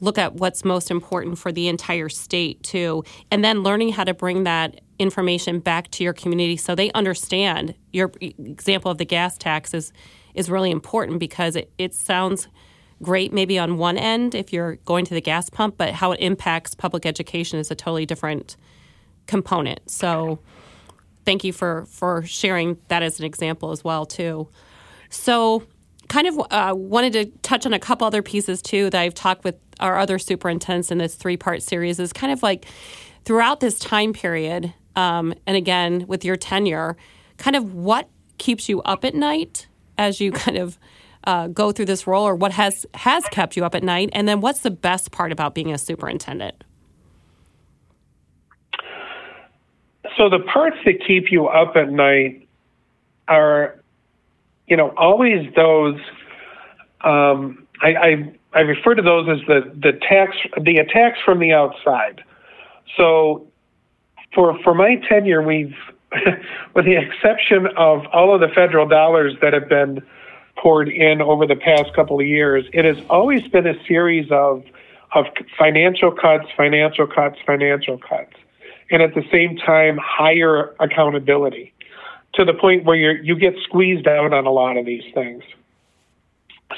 look 0.00 0.18
at 0.18 0.34
what's 0.34 0.64
most 0.64 0.90
important 0.90 1.38
for 1.38 1.52
the 1.52 1.68
entire 1.68 2.08
state 2.08 2.60
too 2.64 3.04
and 3.30 3.44
then 3.44 3.62
learning 3.62 3.92
how 3.92 4.02
to 4.02 4.12
bring 4.12 4.42
that 4.42 4.80
information 4.98 5.60
back 5.60 5.88
to 5.92 6.02
your 6.02 6.12
community 6.12 6.56
so 6.56 6.74
they 6.74 6.90
understand. 6.92 7.74
Your 7.92 8.10
example 8.20 8.90
of 8.90 8.98
the 8.98 9.04
gas 9.04 9.38
tax 9.38 9.74
is 9.74 9.92
is 10.34 10.48
really 10.48 10.70
important 10.70 11.20
because 11.20 11.56
it, 11.56 11.70
it 11.76 11.94
sounds 11.94 12.48
great 13.02 13.32
maybe 13.32 13.58
on 13.58 13.78
one 13.78 13.98
end 13.98 14.34
if 14.34 14.52
you're 14.52 14.76
going 14.76 15.04
to 15.04 15.12
the 15.12 15.20
gas 15.20 15.50
pump 15.50 15.76
but 15.76 15.90
how 15.92 16.12
it 16.12 16.20
impacts 16.20 16.74
public 16.74 17.04
education 17.04 17.58
is 17.58 17.70
a 17.70 17.74
totally 17.74 18.06
different 18.06 18.56
component. 19.26 19.88
So 19.90 20.40
thank 21.24 21.44
you 21.44 21.52
for 21.52 21.86
for 21.86 22.22
sharing 22.24 22.78
that 22.88 23.02
as 23.02 23.18
an 23.18 23.24
example 23.24 23.70
as 23.70 23.84
well 23.84 24.06
too. 24.06 24.48
So 25.10 25.64
kind 26.08 26.26
of 26.26 26.38
uh, 26.50 26.74
wanted 26.76 27.12
to 27.14 27.26
touch 27.42 27.64
on 27.64 27.72
a 27.72 27.78
couple 27.78 28.06
other 28.06 28.22
pieces 28.22 28.60
too 28.60 28.90
that 28.90 29.00
I've 29.00 29.14
talked 29.14 29.44
with 29.44 29.56
our 29.80 29.98
other 29.98 30.18
superintendents 30.18 30.90
in 30.90 30.98
this 30.98 31.14
three 31.14 31.36
part 31.36 31.62
series 31.62 31.98
is 31.98 32.12
kind 32.12 32.32
of 32.32 32.42
like 32.42 32.66
throughout 33.24 33.60
this 33.60 33.78
time 33.78 34.12
period, 34.12 34.72
um, 34.96 35.34
and 35.46 35.56
again 35.56 36.06
with 36.06 36.24
your 36.24 36.36
tenure, 36.36 36.96
kind 37.36 37.56
of 37.56 37.74
what 37.74 38.08
keeps 38.38 38.68
you 38.68 38.82
up 38.82 39.04
at 39.04 39.14
night 39.14 39.66
as 39.98 40.20
you 40.20 40.32
kind 40.32 40.56
of 40.56 40.78
uh, 41.24 41.46
go 41.46 41.70
through 41.70 41.86
this 41.86 42.06
role, 42.06 42.26
or 42.26 42.34
what 42.34 42.52
has 42.52 42.84
has 42.94 43.24
kept 43.26 43.56
you 43.56 43.64
up 43.64 43.74
at 43.74 43.82
night, 43.82 44.10
and 44.12 44.26
then 44.26 44.40
what's 44.40 44.60
the 44.60 44.70
best 44.70 45.12
part 45.12 45.30
about 45.32 45.54
being 45.54 45.72
a 45.72 45.78
superintendent? 45.78 46.64
So 50.16 50.28
the 50.28 50.40
parts 50.40 50.76
that 50.84 51.04
keep 51.06 51.30
you 51.30 51.46
up 51.46 51.76
at 51.76 51.90
night 51.90 52.46
are, 53.28 53.80
you 54.66 54.76
know, 54.76 54.90
always 54.96 55.52
those. 55.54 55.98
Um, 57.02 57.66
I, 57.80 57.94
I 57.94 58.32
I 58.54 58.60
refer 58.60 58.94
to 58.94 59.02
those 59.02 59.28
as 59.28 59.46
the 59.46 59.72
the 59.74 59.92
tax 59.92 60.36
the 60.60 60.78
attacks 60.78 61.18
from 61.24 61.38
the 61.38 61.52
outside. 61.52 62.22
So 62.96 63.48
for 64.34 64.58
for 64.62 64.74
my 64.74 64.96
tenure, 65.08 65.42
we've, 65.42 65.74
with 66.74 66.84
the 66.84 66.96
exception 66.96 67.66
of 67.76 68.06
all 68.12 68.34
of 68.34 68.40
the 68.40 68.48
federal 68.48 68.86
dollars 68.86 69.34
that 69.40 69.52
have 69.52 69.68
been 69.68 70.02
poured 70.56 70.88
in 70.88 71.22
over 71.22 71.46
the 71.46 71.56
past 71.56 71.94
couple 71.94 72.20
of 72.20 72.26
years, 72.26 72.66
it 72.72 72.84
has 72.84 72.98
always 73.08 73.46
been 73.48 73.66
a 73.66 73.74
series 73.86 74.30
of 74.30 74.64
of 75.14 75.26
financial 75.58 76.10
cuts, 76.10 76.46
financial 76.56 77.06
cuts, 77.06 77.36
financial 77.46 77.98
cuts, 77.98 78.34
and 78.92 79.02
at 79.02 79.14
the 79.14 79.24
same 79.32 79.56
time 79.56 79.98
higher 79.98 80.74
accountability 80.78 81.72
to 82.34 82.44
the 82.44 82.54
point 82.54 82.84
where 82.84 82.96
you 82.96 83.20
you 83.22 83.34
get 83.34 83.54
squeezed 83.64 84.06
out 84.06 84.32
on 84.32 84.46
a 84.46 84.50
lot 84.52 84.76
of 84.76 84.86
these 84.86 85.02
things. 85.12 85.42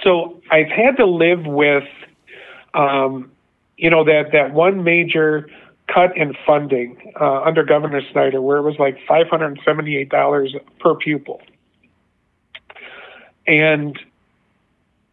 So 0.02 0.40
I've 0.50 0.68
had 0.68 0.96
to 0.96 1.06
live 1.06 1.46
with, 1.46 1.84
um, 2.72 3.30
you 3.76 3.90
know, 3.90 4.04
that 4.04 4.32
that 4.32 4.52
one 4.52 4.82
major 4.82 5.48
cut 5.92 6.16
in 6.16 6.34
funding 6.46 7.12
uh, 7.20 7.42
under 7.42 7.62
Governor 7.62 8.00
Snyder, 8.10 8.40
where 8.40 8.56
it 8.56 8.62
was 8.62 8.78
like 8.78 8.96
five 9.06 9.28
hundred 9.28 9.46
and 9.46 9.60
seventy-eight 9.64 10.08
dollars 10.08 10.54
per 10.80 10.94
pupil, 10.94 11.40
and 13.46 13.98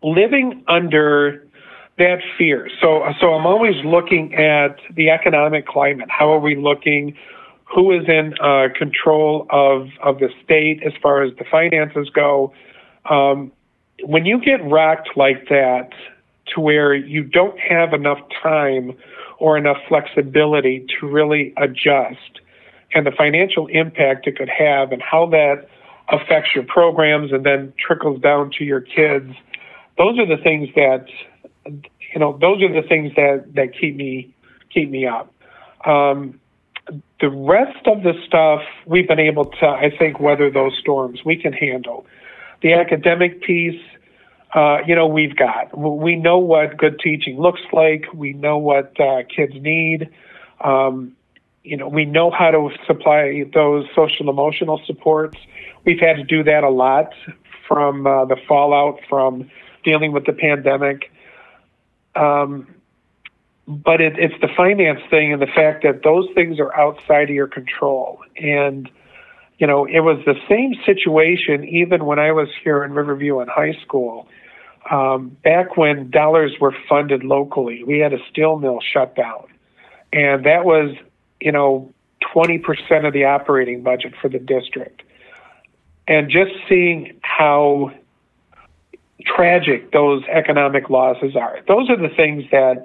living 0.01 0.63
under 0.67 1.45
that 2.01 2.21
fear. 2.37 2.67
So, 2.81 3.03
so 3.19 3.33
I'm 3.33 3.45
always 3.45 3.75
looking 3.85 4.33
at 4.33 4.77
the 4.95 5.11
economic 5.11 5.67
climate. 5.67 6.09
How 6.09 6.33
are 6.33 6.39
we 6.39 6.55
looking? 6.55 7.15
Who 7.73 7.91
is 7.91 8.07
in 8.07 8.33
uh, 8.41 8.67
control 8.75 9.45
of 9.49 9.87
of 10.01 10.17
the 10.19 10.29
state 10.43 10.81
as 10.83 10.93
far 11.01 11.21
as 11.21 11.31
the 11.37 11.45
finances 11.49 12.09
go? 12.09 12.53
Um, 13.09 13.51
when 14.03 14.25
you 14.25 14.41
get 14.41 14.59
rocked 14.67 15.09
like 15.15 15.47
that, 15.49 15.89
to 16.47 16.59
where 16.59 16.93
you 16.93 17.23
don't 17.23 17.57
have 17.59 17.93
enough 17.93 18.19
time 18.41 18.97
or 19.37 19.57
enough 19.57 19.77
flexibility 19.87 20.85
to 20.99 21.07
really 21.07 21.53
adjust, 21.57 22.41
and 22.93 23.05
the 23.05 23.11
financial 23.11 23.67
impact 23.67 24.27
it 24.27 24.37
could 24.37 24.49
have, 24.49 24.91
and 24.91 25.01
how 25.01 25.27
that 25.27 25.67
affects 26.09 26.49
your 26.55 26.65
programs 26.65 27.31
and 27.31 27.45
then 27.45 27.71
trickles 27.77 28.19
down 28.21 28.51
to 28.57 28.63
your 28.65 28.81
kids. 28.81 29.31
Those 29.97 30.17
are 30.19 30.25
the 30.25 30.41
things 30.41 30.67
that 30.75 31.05
you 32.13 32.19
know. 32.19 32.37
Those 32.39 32.61
are 32.63 32.73
the 32.73 32.87
things 32.87 33.13
that 33.15 33.53
that 33.55 33.77
keep 33.79 33.95
me 33.95 34.33
keep 34.73 34.89
me 34.89 35.07
up. 35.07 35.33
Um, 35.85 36.39
the 37.19 37.29
rest 37.29 37.85
of 37.87 38.03
the 38.03 38.13
stuff 38.25 38.61
we've 38.85 39.07
been 39.07 39.19
able 39.19 39.45
to, 39.45 39.65
I 39.65 39.91
think, 39.97 40.19
weather 40.19 40.49
those 40.49 40.77
storms. 40.79 41.23
We 41.23 41.37
can 41.37 41.53
handle 41.53 42.05
the 42.61 42.73
academic 42.73 43.41
piece. 43.41 43.81
Uh, 44.53 44.79
you 44.85 44.95
know, 44.95 45.07
we've 45.07 45.35
got. 45.35 45.77
We 45.77 46.15
know 46.15 46.37
what 46.37 46.77
good 46.77 46.99
teaching 46.99 47.39
looks 47.39 47.61
like. 47.71 48.05
We 48.13 48.33
know 48.33 48.57
what 48.57 48.99
uh, 48.99 49.23
kids 49.33 49.53
need. 49.55 50.09
Um, 50.59 51.15
you 51.63 51.77
know, 51.77 51.87
we 51.87 52.05
know 52.05 52.31
how 52.31 52.51
to 52.51 52.69
supply 52.85 53.43
those 53.53 53.85
social 53.95 54.29
emotional 54.29 54.81
supports. 54.85 55.37
We've 55.85 55.99
had 55.99 56.17
to 56.17 56.23
do 56.23 56.43
that 56.43 56.63
a 56.63 56.69
lot 56.69 57.13
from 57.67 58.05
uh, 58.05 58.25
the 58.25 58.35
fallout 58.47 58.99
from 59.07 59.49
dealing 59.83 60.11
with 60.11 60.25
the 60.25 60.33
pandemic. 60.33 61.11
Um, 62.15 62.67
but 63.67 64.01
it, 64.01 64.17
it's 64.17 64.39
the 64.41 64.49
finance 64.55 64.99
thing 65.09 65.33
and 65.33 65.41
the 65.41 65.47
fact 65.47 65.83
that 65.83 66.03
those 66.03 66.27
things 66.35 66.59
are 66.59 66.75
outside 66.75 67.29
of 67.29 67.35
your 67.35 67.47
control. 67.47 68.19
And, 68.37 68.89
you 69.59 69.67
know, 69.67 69.85
it 69.85 70.01
was 70.01 70.19
the 70.25 70.35
same 70.49 70.75
situation 70.85 71.63
even 71.67 72.05
when 72.05 72.19
I 72.19 72.31
was 72.31 72.49
here 72.63 72.83
in 72.83 72.93
Riverview 72.93 73.39
in 73.39 73.47
high 73.47 73.77
school. 73.81 74.27
Um, 74.89 75.37
back 75.43 75.77
when 75.77 76.09
dollars 76.09 76.53
were 76.59 76.75
funded 76.89 77.23
locally, 77.23 77.83
we 77.83 77.99
had 77.99 78.13
a 78.13 78.19
steel 78.29 78.57
mill 78.57 78.79
shut 78.81 79.15
down. 79.15 79.45
And 80.11 80.45
that 80.45 80.65
was, 80.65 80.95
you 81.39 81.51
know, 81.51 81.93
20% 82.35 83.07
of 83.07 83.13
the 83.13 83.25
operating 83.25 83.83
budget 83.83 84.13
for 84.21 84.27
the 84.27 84.39
district. 84.39 85.03
And 86.07 86.29
just 86.29 86.51
seeing 86.67 87.19
how 87.21 87.91
tragic 89.25 89.91
those 89.91 90.23
economic 90.31 90.89
losses 90.89 91.35
are, 91.35 91.59
those 91.67 91.89
are 91.89 91.97
the 91.97 92.13
things 92.15 92.43
that 92.51 92.83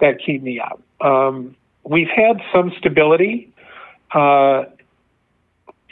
that 0.00 0.18
keep 0.24 0.42
me 0.42 0.60
up. 0.60 0.80
Um, 1.00 1.56
we've 1.84 2.08
had 2.08 2.40
some 2.52 2.72
stability 2.78 3.52
uh, 4.12 4.64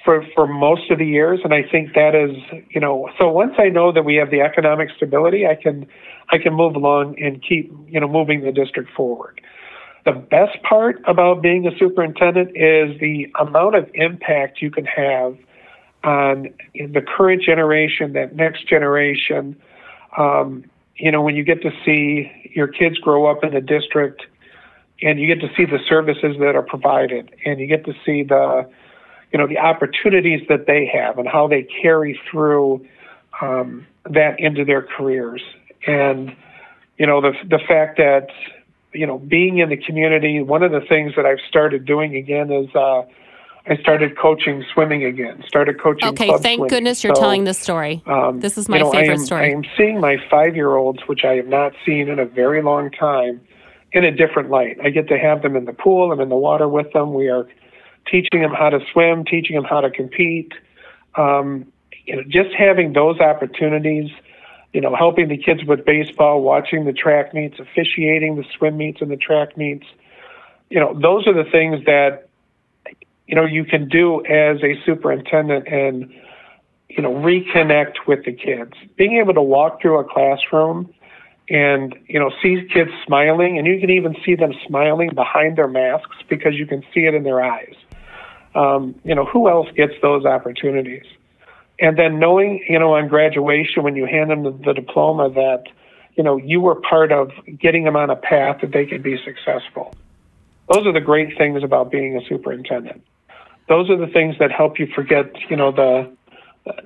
for 0.05 0.25
for 0.35 0.47
most 0.47 0.91
of 0.91 0.99
the 0.99 1.07
years, 1.07 1.41
and 1.43 1.55
I 1.55 1.63
think 1.63 1.95
that 1.95 2.15
is 2.15 2.37
you 2.71 2.81
know. 2.81 3.09
So 3.19 3.29
once 3.29 3.55
I 3.59 3.69
know 3.69 3.93
that 3.93 4.05
we 4.05 4.17
have 4.17 4.31
the 4.31 4.41
economic 4.41 4.91
stability, 4.97 5.47
I 5.47 5.55
can 5.55 5.87
I 6.31 6.39
can 6.39 6.55
move 6.55 6.77
along 6.77 7.17
and 7.21 7.43
keep 7.43 7.73
you 7.89 8.01
know 8.01 8.09
moving 8.09 8.43
the 8.43 8.53
district 8.53 8.91
forward. 8.93 9.41
The 10.05 10.13
best 10.13 10.63
part 10.63 11.01
about 11.07 11.41
being 11.41 11.67
a 11.67 11.77
superintendent 11.79 12.51
is 12.51 13.01
the 13.01 13.33
amount 13.41 13.75
of 13.75 13.89
impact 13.95 14.61
you 14.61 14.71
can 14.71 14.85
have 14.85 15.39
on 16.05 16.51
the 16.75 17.01
current 17.01 17.43
generation, 17.43 18.13
that 18.13 18.37
next 18.37 18.69
generation. 18.69 19.57
Um, 20.16 20.64
you 20.97 21.11
know, 21.11 21.23
when 21.23 21.35
you 21.35 21.44
get 21.44 21.62
to 21.62 21.71
see 21.85 22.30
your 22.54 22.68
kids 22.68 22.99
grow 22.99 23.26
up 23.26 23.42
in 23.42 23.52
the 23.52 23.61
district 23.61 24.23
and 25.02 25.18
you 25.18 25.26
get 25.26 25.40
to 25.40 25.52
see 25.56 25.64
the 25.64 25.78
services 25.88 26.37
that 26.38 26.54
are 26.54 26.62
provided 26.62 27.35
and 27.44 27.59
you 27.59 27.66
get 27.66 27.85
to 27.87 27.92
see 28.06 28.23
the, 28.23 28.68
you 29.33 29.38
know, 29.38 29.47
the 29.47 29.59
opportunities 29.59 30.47
that 30.49 30.66
they 30.66 30.87
have 30.87 31.18
and 31.18 31.26
how 31.26 31.49
they 31.49 31.66
carry 31.83 32.18
through 32.30 32.87
um, 33.40 33.87
that 34.09 34.38
into 34.38 34.64
their 34.64 34.83
careers. 34.83 35.42
And, 35.87 36.35
you 36.97 37.06
know, 37.06 37.21
the, 37.21 37.33
the 37.49 37.59
fact 37.66 37.99
that, 37.99 38.28
you 38.92 39.06
know, 39.06 39.18
being 39.18 39.59
in 39.59 39.71
the 39.71 39.76
community, 39.76 40.40
one 40.40 40.62
of 40.62 40.71
the 40.71 40.80
things 40.80 41.14
that 41.16 41.26
I've 41.26 41.40
started 41.49 41.85
doing 41.85 42.14
again 42.14 42.52
is, 42.52 42.73
uh, 42.76 43.02
I 43.66 43.76
started 43.78 44.18
coaching 44.18 44.62
swimming 44.75 45.04
again. 45.04 45.42
Started 45.47 45.80
coaching. 45.80 46.11
Okay, 46.11 46.28
thank 46.38 46.59
swimming. 46.59 46.68
goodness 46.68 47.02
you're 47.02 47.14
so, 47.14 47.21
telling 47.21 47.44
this 47.44 47.59
story. 47.59 48.02
Um, 48.06 48.40
this 48.40 48.59
is 48.59 48.68
my 48.68 48.76
you 48.76 48.83
know, 48.83 48.90
favorite 48.92 49.09
I 49.09 49.12
am, 49.14 49.25
story. 49.25 49.47
I 49.47 49.54
am 49.54 49.62
seeing 49.76 50.00
my 50.00 50.18
five-year-olds, 50.30 51.00
which 51.06 51.25
I 51.25 51.37
have 51.37 51.47
not 51.47 51.73
seen 51.87 52.09
in 52.09 52.18
a 52.18 52.26
very 52.26 52.62
long 52.62 52.90
time, 52.90 53.40
in 53.92 54.04
a 54.04 54.11
different 54.11 54.50
light. 54.50 54.76
I 54.83 54.90
get 54.90 55.09
to 55.09 55.18
have 55.18 55.40
them 55.40 55.56
in 55.56 55.64
the 55.64 55.73
pool. 55.73 56.12
I'm 56.12 56.21
in 56.21 56.28
the 56.28 56.37
water 56.37 56.68
with 56.68 56.92
them. 56.92 57.14
We 57.14 57.28
are 57.28 57.49
teaching 58.11 58.42
them 58.42 58.52
how 58.52 58.68
to 58.68 58.80
swim, 58.92 59.25
teaching 59.25 59.56
them 59.56 59.64
how 59.64 59.80
to 59.80 59.90
compete. 59.90 60.52
Um, 61.14 61.73
you 62.04 62.16
know, 62.16 62.23
just 62.28 62.54
having 62.54 62.92
those 62.92 63.18
opportunities. 63.21 64.11
You 64.75 64.80
know, 64.80 64.97
helping 64.97 65.28
the 65.28 65.38
kids 65.38 65.62
with 65.64 65.85
baseball, 65.85 66.42
watching 66.42 66.85
the 66.85 66.92
track 66.92 67.33
meets, 67.33 67.61
officiating 67.61 68.35
the 68.35 68.44
swim 68.59 68.76
meets 68.76 69.00
and 69.00 69.09
the 69.09 69.16
track 69.16 69.56
meets. 69.56 69.87
You 70.68 70.80
know, 70.80 70.99
those 71.00 71.28
are 71.28 71.33
the 71.33 71.49
things 71.49 71.85
that 71.87 72.28
you 73.26 73.35
know 73.35 73.45
you 73.45 73.64
can 73.64 73.88
do 73.88 74.25
as 74.26 74.62
a 74.62 74.75
superintendent 74.85 75.66
and 75.69 76.12
you 76.88 77.02
know 77.02 77.12
reconnect 77.12 78.07
with 78.07 78.25
the 78.25 78.33
kids. 78.33 78.73
Being 78.97 79.19
able 79.19 79.35
to 79.35 79.43
walk 79.43 79.81
through 79.81 79.99
a 79.99 80.04
classroom 80.04 80.93
and 81.49 81.95
you 82.07 82.19
know 82.19 82.31
see 82.43 82.66
kids 82.73 82.90
smiling 83.07 83.59
and 83.59 83.66
you 83.66 83.81
can 83.81 83.90
even 83.90 84.14
see 84.25 84.35
them 84.35 84.52
smiling 84.66 85.11
behind 85.14 85.57
their 85.57 85.69
masks 85.69 86.16
because 86.28 86.54
you 86.54 86.66
can 86.66 86.83
see 86.93 87.00
it 87.00 87.14
in 87.14 87.23
their 87.23 87.43
eyes. 87.43 87.75
Um, 88.54 88.95
you 89.04 89.14
know 89.14 89.25
who 89.25 89.49
else 89.49 89.69
gets 89.75 89.95
those 90.02 90.25
opportunities? 90.25 91.04
And 91.81 91.99
then 91.99 92.19
knowing 92.19 92.64
you 92.69 92.78
know 92.78 92.95
on 92.95 93.09
graduation 93.09 93.83
when 93.83 93.97
you 93.97 94.07
hand 94.07 94.31
them 94.31 94.43
the, 94.43 94.50
the 94.50 94.75
diploma 94.75 95.31
that 95.31 95.64
you 96.14 96.23
know 96.23 96.37
you 96.37 96.61
were 96.61 96.76
part 96.76 97.11
of 97.11 97.31
getting 97.59 97.85
them 97.85 97.97
on 97.97 98.11
a 98.11 98.16
path 98.16 98.61
that 98.61 98.73
they 98.73 98.85
could 98.85 99.02
be 99.02 99.19
successful. 99.25 99.95
Those 100.73 100.87
are 100.87 100.93
the 100.93 101.00
great 101.00 101.37
things 101.37 101.62
about 101.62 101.90
being 101.90 102.16
a 102.16 102.26
superintendent 102.26 103.02
those 103.68 103.90
are 103.90 103.97
the 103.97 104.06
things 104.06 104.37
that 104.38 104.50
help 104.52 104.78
you 104.78 104.87
forget, 104.94 105.33
you 105.49 105.56
know, 105.56 105.73
the, 105.73 106.11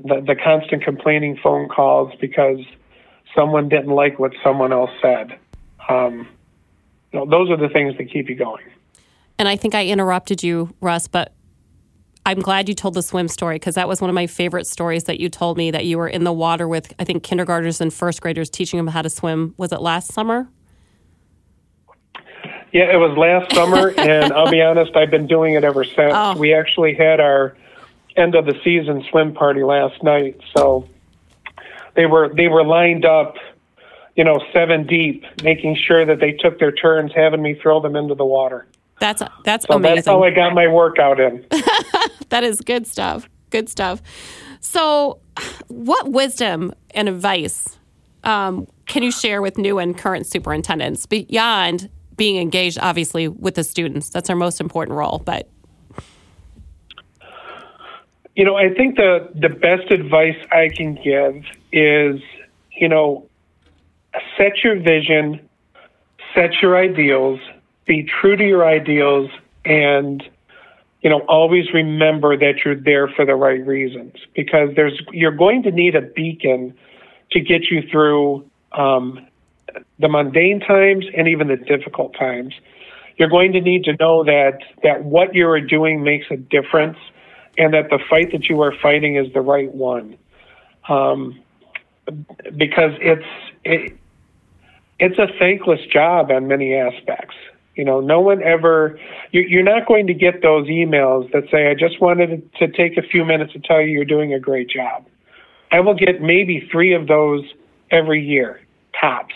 the, 0.05 0.23
the 0.27 0.37
constant 0.37 0.83
complaining 0.85 1.39
phone 1.43 1.69
calls 1.69 2.13
because 2.21 2.61
someone 3.35 3.69
didn't 3.69 3.91
like 3.91 4.19
what 4.19 4.33
someone 4.43 4.73
else 4.73 4.91
said. 5.03 5.39
Um, 5.89 6.29
you 7.13 7.19
know, 7.19 7.27
those 7.27 7.51
are 7.51 7.57
the 7.57 7.69
things 7.69 7.97
that 7.99 8.11
keep 8.11 8.29
you 8.29 8.37
going. 8.37 8.65
And 9.39 9.49
I 9.49 9.57
think 9.57 9.75
I 9.75 9.87
interrupted 9.87 10.43
you, 10.43 10.75
Russ, 10.81 11.09
but 11.09 11.33
I'm 12.27 12.41
glad 12.41 12.69
you 12.69 12.75
told 12.75 12.95
the 12.95 13.03
swim 13.03 13.29
story 13.29 13.57
because 13.57 13.77
that 13.77 13.89
was 13.89 14.01
one 14.01 14.11
of 14.11 14.15
my 14.15 14.27
favorite 14.27 14.67
stories 14.67 15.05
that 15.05 15.19
you 15.19 15.29
told 15.29 15.57
me 15.57 15.71
that 15.71 15.87
you 15.87 15.97
were 15.97 16.09
in 16.09 16.25
the 16.25 16.33
water 16.33 16.69
with, 16.69 16.93
I 16.99 17.05
think, 17.05 17.23
kindergartners 17.23 17.81
and 17.81 17.93
first 17.93 18.21
graders 18.21 18.51
teaching 18.51 18.77
them 18.77 18.89
how 18.89 19.03
to 19.03 19.09
swim. 19.09 19.55
Was 19.57 19.73
it 19.73 19.81
last 19.81 20.13
summer? 20.13 20.49
Yeah, 22.73 22.93
it 22.93 22.97
was 22.97 23.17
last 23.17 23.53
summer, 23.55 23.93
and 23.97 24.33
I'll 24.33 24.51
be 24.51 24.61
honest, 24.63 24.97
I've 24.97 25.11
been 25.11 25.27
doing 25.27 25.55
it 25.55 25.65
ever 25.65 25.85
since. 25.85 26.13
Oh. 26.15 26.37
We 26.37 26.55
actually 26.55 26.95
had 26.95 27.21
our 27.21 27.57
end 28.17 28.35
of 28.35 28.47
the 28.47 28.59
season 28.65 29.05
swim 29.11 29.33
party 29.35 29.63
last 29.63 30.03
night, 30.03 30.41
so 30.57 30.89
they 31.95 32.07
were 32.07 32.33
they 32.35 32.49
were 32.49 32.65
lined 32.65 33.05
up, 33.05 33.37
you 34.17 34.25
know, 34.25 34.41
seven 34.53 34.87
deep, 34.87 35.25
making 35.43 35.77
sure 35.77 36.05
that 36.05 36.21
they 36.21 36.33
took 36.33 36.59
their 36.59 36.73
turns, 36.73 37.13
having 37.15 37.43
me 37.43 37.55
throw 37.55 37.81
them 37.81 37.97
into 37.97 38.15
the 38.15 38.25
water. 38.25 38.67
That's 39.01 39.23
that's 39.45 39.67
So 39.67 39.77
amazing. 39.77 39.95
that's 39.97 40.07
how 40.09 40.23
I 40.23 40.31
got 40.31 40.55
my 40.55 40.67
workout 40.67 41.21
in. 41.21 41.47
that 42.29 42.43
is 42.45 42.61
good 42.61 42.87
stuff. 42.87 43.29
Good 43.51 43.69
stuff. 43.69 44.03
So, 44.61 45.21
what 45.69 46.11
wisdom 46.11 46.73
and 46.91 47.09
advice 47.09 47.79
um, 48.25 48.67
can 48.87 49.03
you 49.05 49.13
share 49.13 49.41
with 49.41 49.57
new 49.57 49.79
and 49.79 49.97
current 49.97 50.27
superintendents 50.27 51.07
beyond 51.07 51.89
being 52.19 52.37
engaged, 52.37 52.79
obviously, 52.83 53.29
with 53.29 53.55
the 53.55 53.65
students? 53.65 54.11
That's 54.11 54.29
our 54.29 54.37
most 54.37 54.61
important 54.61 54.99
role. 54.99 55.23
But 55.25 55.49
You 58.39 58.45
know, 58.45 58.55
I 58.55 58.73
think 58.73 58.95
the 58.95 59.29
the 59.35 59.49
best 59.49 59.91
advice 59.91 60.37
I 60.53 60.69
can 60.69 60.95
give 60.95 61.43
is, 61.73 62.21
you 62.71 62.89
know, 62.89 63.27
set 64.37 64.63
your 64.63 64.79
vision, 64.79 65.41
set 66.37 66.63
your 66.63 66.77
ideals, 66.77 67.41
be 67.85 68.05
true 68.05 68.37
to 68.37 68.47
your 68.47 68.65
ideals, 68.65 69.29
and 69.65 70.23
you 71.03 71.11
know, 71.11 71.21
always 71.29 71.73
remember 71.75 72.37
that 72.37 72.65
you're 72.65 72.77
there 72.77 73.09
for 73.09 73.25
the 73.25 73.35
right 73.35 73.67
reasons 73.67 74.15
because 74.37 74.71
there's 74.77 75.01
you're 75.13 75.37
going 75.37 75.65
to 75.65 75.73
need 75.73 75.97
a 75.97 76.03
beacon 76.03 76.75
to 77.33 77.41
get 77.41 77.71
you 77.71 77.83
through 77.91 78.49
um, 78.71 79.27
the 79.99 80.09
mundane 80.09 80.61
times 80.61 81.07
and 81.17 81.29
even 81.29 81.49
the 81.49 81.57
difficult 81.57 82.15
times. 82.15 82.55
You're 83.17 83.29
going 83.29 83.53
to 83.53 83.61
need 83.61 83.85
to 83.85 83.97
know 83.97 84.25
that 84.25 84.59
that 84.83 85.05
what 85.05 85.35
you 85.35 85.49
are 85.49 85.61
doing 85.61 86.03
makes 86.03 86.27
a 86.31 86.37
difference 86.37 86.99
and 87.57 87.75
that 87.75 87.91
the 87.91 87.99
fight 88.09 88.33
that 88.33 88.49
you 88.49 88.63
are 88.63 88.73
fighting 88.81 89.17
is 89.17 89.33
the 89.33 89.41
right 89.41 89.73
one. 89.75 90.17
Um, 90.89 91.41
because 92.57 92.93
it's 93.01 93.27
it, 93.65 93.99
it's 94.99 95.19
a 95.19 95.27
thankless 95.39 95.81
job 95.93 96.31
on 96.31 96.49
many 96.49 96.75
aspects. 96.75 97.35
You 97.75 97.85
know, 97.85 98.01
no 98.01 98.21
one 98.21 98.43
ever. 98.43 98.99
You, 99.31 99.43
you're 99.43 99.63
not 99.63 99.87
going 99.87 100.07
to 100.09 100.15
get 100.15 100.43
those 100.43 100.67
emails 100.67 101.31
that 101.33 101.45
say, 101.51 101.71
"I 101.71 101.75
just 101.75 102.01
wanted 102.01 102.51
to 102.55 102.69
take 102.69 102.97
a 102.97 103.03
few 103.03 103.25
minutes 103.25 103.53
to 103.53 103.61
tell 103.61 103.81
you 103.81 103.89
you're 103.89 104.05
doing 104.05 104.33
a 104.33 104.41
great 104.41 104.69
job." 104.69 105.07
I 105.71 105.81
will 105.81 105.95
get 105.95 106.23
maybe 106.23 106.67
three 106.73 106.95
of 106.95 107.07
those 107.07 107.45
every 107.91 108.25
year, 108.25 108.61
tops. 108.99 109.35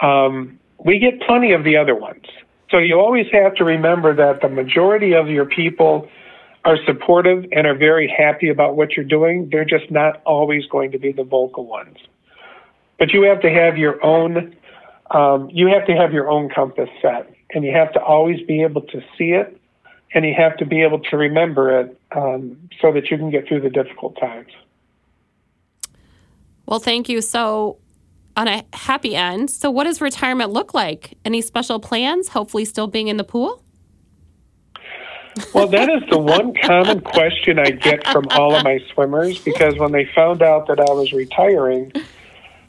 Um, 0.00 0.58
we 0.78 0.98
get 0.98 1.20
plenty 1.22 1.52
of 1.52 1.64
the 1.64 1.76
other 1.76 1.94
ones. 1.94 2.24
So 2.70 2.78
you 2.78 3.00
always 3.00 3.26
have 3.32 3.54
to 3.56 3.64
remember 3.64 4.14
that 4.14 4.42
the 4.42 4.48
majority 4.48 5.14
of 5.14 5.28
your 5.28 5.46
people 5.46 6.08
are 6.64 6.76
supportive 6.84 7.46
and 7.52 7.66
are 7.66 7.74
very 7.74 8.08
happy 8.08 8.48
about 8.50 8.76
what 8.76 8.96
you're 8.96 9.06
doing. 9.06 9.48
They're 9.50 9.64
just 9.64 9.90
not 9.90 10.20
always 10.24 10.66
going 10.66 10.92
to 10.92 10.98
be 10.98 11.12
the 11.12 11.24
vocal 11.24 11.66
ones. 11.66 11.96
But 12.98 13.12
you 13.12 13.22
have 13.22 13.40
to 13.42 13.50
have 13.50 13.78
your 13.78 14.04
own. 14.04 14.54
Um, 15.10 15.48
you 15.50 15.68
have 15.68 15.86
to 15.86 15.94
have 15.94 16.12
your 16.12 16.28
own 16.28 16.50
compass 16.50 16.90
set, 17.00 17.32
and 17.54 17.64
you 17.64 17.72
have 17.72 17.92
to 17.94 18.00
always 18.00 18.44
be 18.46 18.62
able 18.62 18.82
to 18.82 19.00
see 19.16 19.30
it, 19.30 19.58
and 20.12 20.24
you 20.26 20.34
have 20.36 20.58
to 20.58 20.66
be 20.66 20.82
able 20.82 20.98
to 20.98 21.16
remember 21.16 21.80
it, 21.80 21.98
um, 22.14 22.68
so 22.82 22.92
that 22.92 23.10
you 23.10 23.16
can 23.16 23.30
get 23.30 23.48
through 23.48 23.62
the 23.62 23.70
difficult 23.70 24.18
times. 24.20 24.52
well, 26.66 26.80
thank 26.80 27.08
you. 27.08 27.22
So, 27.22 27.78
on 28.38 28.46
a 28.46 28.64
happy 28.72 29.16
end, 29.16 29.50
so 29.50 29.68
what 29.68 29.84
does 29.84 30.00
retirement 30.00 30.50
look 30.50 30.72
like? 30.72 31.18
Any 31.24 31.42
special 31.42 31.80
plans? 31.80 32.28
Hopefully, 32.28 32.64
still 32.64 32.86
being 32.86 33.08
in 33.08 33.16
the 33.16 33.24
pool. 33.24 33.64
Well, 35.52 35.66
that 35.66 35.90
is 35.90 36.08
the 36.08 36.18
one 36.18 36.54
common 36.62 37.00
question 37.00 37.58
I 37.58 37.70
get 37.70 38.06
from 38.06 38.26
all 38.30 38.54
of 38.54 38.62
my 38.62 38.78
swimmers 38.94 39.40
because 39.40 39.76
when 39.76 39.90
they 39.90 40.04
found 40.14 40.40
out 40.40 40.68
that 40.68 40.78
I 40.78 40.92
was 40.92 41.12
retiring, 41.12 41.92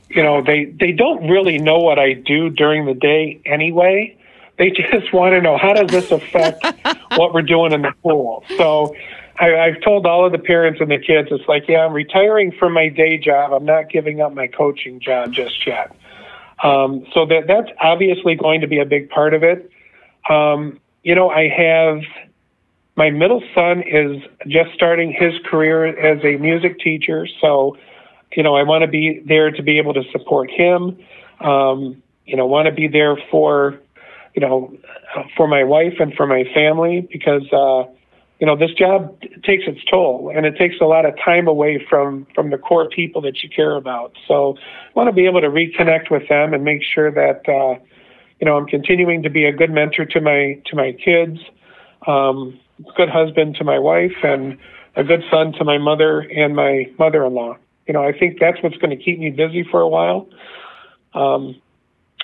you 0.09 0.23
know, 0.23 0.41
they 0.41 0.65
they 0.65 0.91
don't 0.91 1.29
really 1.29 1.59
know 1.59 1.77
what 1.77 1.99
I 1.99 2.13
do 2.13 2.49
during 2.49 2.87
the 2.87 2.95
day 2.95 3.39
anyway. 3.45 4.17
They 4.57 4.71
just 4.91 5.13
want 5.13 5.33
to 5.33 5.41
know 5.41 5.55
how 5.55 5.73
does 5.73 5.91
this 5.91 6.11
affect 6.11 6.65
what 7.15 7.31
we're 7.31 7.43
doing 7.43 7.73
in 7.73 7.83
the 7.83 7.93
pool. 8.01 8.43
So 8.57 8.95
I, 9.39 9.57
I've 9.57 9.81
told 9.81 10.05
all 10.05 10.25
of 10.25 10.31
the 10.31 10.37
parents 10.37 10.81
and 10.81 10.91
the 10.91 10.97
kids, 10.97 11.29
it's 11.31 11.47
like, 11.47 11.63
yeah, 11.67 11.85
I'm 11.85 11.93
retiring 11.93 12.51
from 12.51 12.73
my 12.73 12.89
day 12.89 13.17
job. 13.17 13.53
I'm 13.53 13.65
not 13.65 13.89
giving 13.89 14.21
up 14.21 14.33
my 14.33 14.47
coaching 14.47 14.99
job 14.99 15.31
just 15.31 15.65
yet. 15.65 15.95
Um, 16.61 17.05
so 17.13 17.25
that 17.25 17.47
that's 17.47 17.69
obviously 17.79 18.35
going 18.35 18.61
to 18.61 18.67
be 18.67 18.79
a 18.79 18.85
big 18.85 19.09
part 19.09 19.33
of 19.33 19.43
it. 19.43 19.71
Um, 20.29 20.79
you 21.03 21.15
know, 21.15 21.29
I 21.29 21.47
have 21.47 22.01
my 22.97 23.09
middle 23.09 23.41
son 23.55 23.81
is 23.81 24.21
just 24.45 24.73
starting 24.73 25.13
his 25.13 25.33
career 25.45 25.85
as 25.85 26.21
a 26.25 26.35
music 26.35 26.79
teacher, 26.79 27.25
so 27.39 27.77
you 28.35 28.43
know 28.43 28.55
I 28.55 28.63
want 28.63 28.81
to 28.81 28.87
be 28.87 29.21
there 29.25 29.51
to 29.51 29.63
be 29.63 29.77
able 29.77 29.93
to 29.93 30.03
support 30.11 30.51
him. 30.51 30.99
Um, 31.39 32.03
you 32.25 32.35
know, 32.35 32.45
want 32.45 32.65
to 32.65 32.73
be 32.73 32.89
there 32.89 33.15
for 33.31 33.79
you 34.35 34.41
know 34.41 34.75
for 35.37 35.47
my 35.47 35.63
wife 35.63 35.93
and 36.01 36.13
for 36.13 36.27
my 36.27 36.43
family 36.53 37.07
because 37.09 37.43
uh, 37.53 37.85
you 38.39 38.47
know 38.47 38.55
this 38.55 38.71
job 38.71 39.19
takes 39.43 39.63
its 39.67 39.83
toll 39.91 40.31
and 40.33 40.45
it 40.45 40.57
takes 40.57 40.75
a 40.81 40.85
lot 40.85 41.05
of 41.05 41.13
time 41.23 41.47
away 41.47 41.85
from 41.89 42.25
from 42.33 42.49
the 42.49 42.57
core 42.57 42.87
people 42.89 43.21
that 43.21 43.43
you 43.43 43.49
care 43.49 43.75
about. 43.75 44.13
So 44.27 44.55
I 44.57 44.91
want 44.95 45.07
to 45.07 45.13
be 45.13 45.25
able 45.25 45.41
to 45.41 45.49
reconnect 45.49 46.09
with 46.09 46.27
them 46.29 46.53
and 46.53 46.63
make 46.63 46.81
sure 46.83 47.11
that 47.11 47.47
uh, 47.47 47.79
you 48.39 48.45
know 48.45 48.57
I'm 48.57 48.65
continuing 48.65 49.23
to 49.23 49.29
be 49.29 49.45
a 49.45 49.51
good 49.51 49.71
mentor 49.71 50.05
to 50.05 50.21
my 50.21 50.61
to 50.65 50.75
my 50.75 50.93
kids. 50.93 51.39
Um, 52.07 52.59
good 52.95 53.09
husband 53.09 53.55
to 53.55 53.63
my 53.63 53.77
wife 53.77 54.15
and 54.23 54.57
a 54.95 55.03
good 55.03 55.23
son 55.29 55.53
to 55.53 55.63
my 55.63 55.77
mother 55.77 56.19
and 56.19 56.55
my 56.55 56.89
mother-in-law. 56.97 57.57
You 57.87 57.93
know, 57.93 58.03
I 58.03 58.17
think 58.17 58.39
that's 58.39 58.61
what's 58.61 58.77
going 58.77 58.97
to 58.97 59.03
keep 59.03 59.19
me 59.19 59.31
busy 59.31 59.63
for 59.63 59.81
a 59.81 59.87
while. 59.87 60.29
Um, 61.13 61.59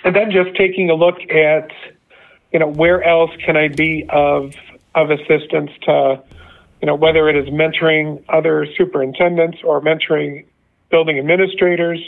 and 0.04 0.16
then 0.16 0.32
just 0.32 0.56
taking 0.56 0.90
a 0.90 0.94
look 0.94 1.18
at, 1.30 1.72
you 2.54 2.60
know, 2.60 2.68
where 2.68 3.04
else 3.04 3.32
can 3.44 3.58
I 3.58 3.70
be 3.70 4.06
of 4.10 4.54
of 4.96 5.12
assistance 5.12 5.72
to, 5.84 6.24
you 6.82 6.88
know, 6.88 6.96
whether 6.96 7.30
it 7.30 7.36
is 7.36 7.54
mentoring 7.54 8.24
other 8.30 8.66
superintendents 8.78 9.60
or 9.64 9.82
mentoring 9.82 10.46
building 10.90 11.20
administrators, 11.20 12.00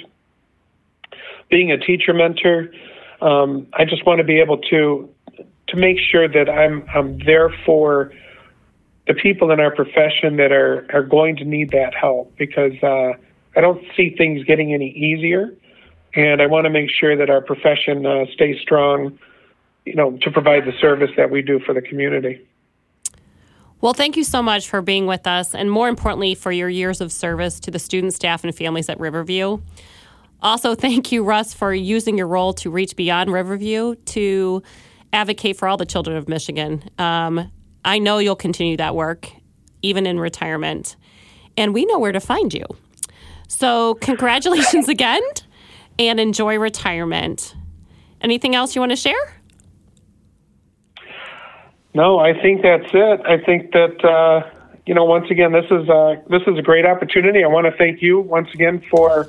being 1.50 1.72
a 1.72 1.78
teacher 1.78 2.14
mentor. 2.14 2.72
Um, 3.22 3.68
I 3.74 3.86
just 3.86 4.06
want 4.06 4.20
to 4.20 4.24
be 4.24 4.40
able 4.40 4.60
to 4.70 5.10
to 5.68 5.76
make 5.76 5.98
sure 6.00 6.28
that 6.28 6.50
I'm 6.50 6.88
I'm 6.94 7.20
there 7.20 7.50
for 7.66 8.12
the 9.08 9.14
people 9.14 9.52
in 9.52 9.60
our 9.60 9.74
profession 9.74 10.38
that 10.38 10.52
are 10.52 10.86
are 10.94 11.04
going 11.04 11.38
to 11.38 11.46
need 11.46 11.72
that 11.72 11.94
help 11.94 12.36
because 12.38 12.74
uh, 12.84 13.14
I 13.56 13.62
don't 13.62 13.84
see 13.96 14.16
things 14.16 14.44
getting 14.44 14.74
any 14.74 14.90
easier, 14.90 15.54
and 16.16 16.42
I 16.42 16.46
want 16.46 16.66
to 16.66 16.70
make 16.70 16.90
sure 16.90 17.16
that 17.18 17.30
our 17.30 17.42
profession 17.42 18.06
uh, 18.06 18.26
stays 18.34 18.60
strong, 18.62 19.18
you 19.86 19.96
know, 19.96 20.18
to 20.22 20.32
provide 20.32 20.66
the 20.66 20.74
service 20.80 21.12
that 21.18 21.32
we 21.32 21.42
do 21.42 21.60
for 21.60 21.74
the 21.74 21.82
community. 21.82 22.46
Well, 23.80 23.94
thank 23.94 24.18
you 24.18 24.24
so 24.24 24.42
much 24.42 24.68
for 24.68 24.82
being 24.82 25.06
with 25.06 25.28
us, 25.28 25.54
and 25.54 25.70
more 25.70 25.88
importantly, 25.88 26.34
for 26.34 26.52
your 26.52 26.68
years 26.68 27.00
of 27.00 27.12
service 27.12 27.60
to 27.60 27.72
the 27.72 27.78
students, 27.78 28.16
staff, 28.16 28.44
and 28.44 28.56
families 28.56 28.90
at 28.90 29.00
Riverview. 29.00 29.60
Also, 30.42 30.74
thank 30.76 31.12
you, 31.12 31.24
Russ, 31.24 31.54
for 31.54 31.72
using 31.74 32.18
your 32.18 32.28
role 32.28 32.54
to 32.54 32.72
reach 32.72 32.96
beyond 32.96 33.32
Riverview 33.32 33.94
to 33.96 34.64
advocate 35.14 35.58
for 35.58 35.68
all 35.68 35.78
the 35.78 35.86
children 35.86 36.18
of 36.18 36.28
Michigan. 36.28 36.90
Um, 36.98 37.52
I 37.86 38.00
know 38.00 38.18
you'll 38.18 38.36
continue 38.36 38.78
that 38.78 38.96
work, 38.96 39.30
even 39.84 40.08
in 40.08 40.20
retirement, 40.20 40.96
and 41.56 41.72
we 41.72 41.86
know 41.86 42.00
where 42.00 42.12
to 42.12 42.20
find 42.20 42.52
you. 42.54 42.66
So, 43.48 43.94
congratulations 43.96 44.90
again, 44.90 45.22
and 46.00 46.20
enjoy 46.20 46.58
retirement. 46.58 47.56
Anything 48.22 48.56
else 48.56 48.74
you 48.74 48.82
want 48.82 48.92
to 48.92 48.96
share? 48.96 49.37
No, 51.98 52.20
I 52.20 52.40
think 52.40 52.62
that's 52.62 52.94
it. 52.94 53.22
I 53.26 53.40
think 53.44 53.72
that 53.72 54.06
uh, 54.06 54.48
you 54.86 54.94
know, 54.94 55.06
once 55.06 55.32
again, 55.32 55.52
this 55.52 55.66
is 55.72 55.90
uh, 55.90 56.18
this 56.30 56.44
is 56.46 56.56
a 56.56 56.62
great 56.62 56.86
opportunity. 56.86 57.44
I 57.44 57.48
want 57.48 57.66
to 57.66 57.72
thank 57.76 58.04
you 58.04 58.20
once 58.20 58.54
again 58.54 58.84
for 58.92 59.28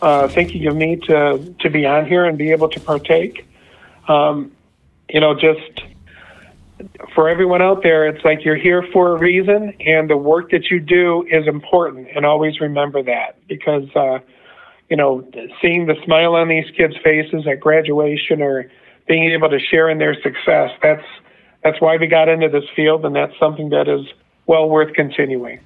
uh, 0.00 0.28
thinking 0.28 0.64
of 0.68 0.76
me 0.76 0.94
to 1.08 1.52
to 1.58 1.70
be 1.70 1.84
on 1.86 2.06
here 2.06 2.24
and 2.24 2.38
be 2.38 2.52
able 2.52 2.68
to 2.68 2.78
partake. 2.78 3.44
Um, 4.06 4.52
you 5.08 5.18
know, 5.18 5.34
just 5.34 5.82
for 7.16 7.28
everyone 7.28 7.60
out 7.60 7.82
there, 7.82 8.06
it's 8.06 8.24
like 8.24 8.44
you're 8.44 8.62
here 8.68 8.86
for 8.92 9.16
a 9.16 9.18
reason, 9.18 9.74
and 9.80 10.08
the 10.08 10.16
work 10.16 10.52
that 10.52 10.70
you 10.70 10.78
do 10.78 11.26
is 11.28 11.48
important. 11.48 12.06
And 12.14 12.24
always 12.24 12.60
remember 12.60 13.02
that 13.02 13.44
because 13.48 13.88
uh, 13.96 14.20
you 14.88 14.96
know, 14.96 15.28
seeing 15.60 15.86
the 15.86 15.96
smile 16.04 16.36
on 16.36 16.46
these 16.46 16.70
kids' 16.76 16.94
faces 17.02 17.44
at 17.48 17.58
graduation 17.58 18.40
or 18.40 18.70
being 19.08 19.32
able 19.32 19.50
to 19.50 19.58
share 19.58 19.90
in 19.90 19.98
their 19.98 20.14
success, 20.22 20.70
that's 20.80 21.04
that's 21.64 21.80
why 21.80 21.96
we 21.96 22.06
got 22.06 22.28
into 22.28 22.48
this 22.48 22.64
field, 22.76 23.04
and 23.04 23.16
that's 23.16 23.36
something 23.38 23.70
that 23.70 23.88
is 23.88 24.06
well 24.46 24.68
worth 24.68 24.92
continuing. 24.92 25.58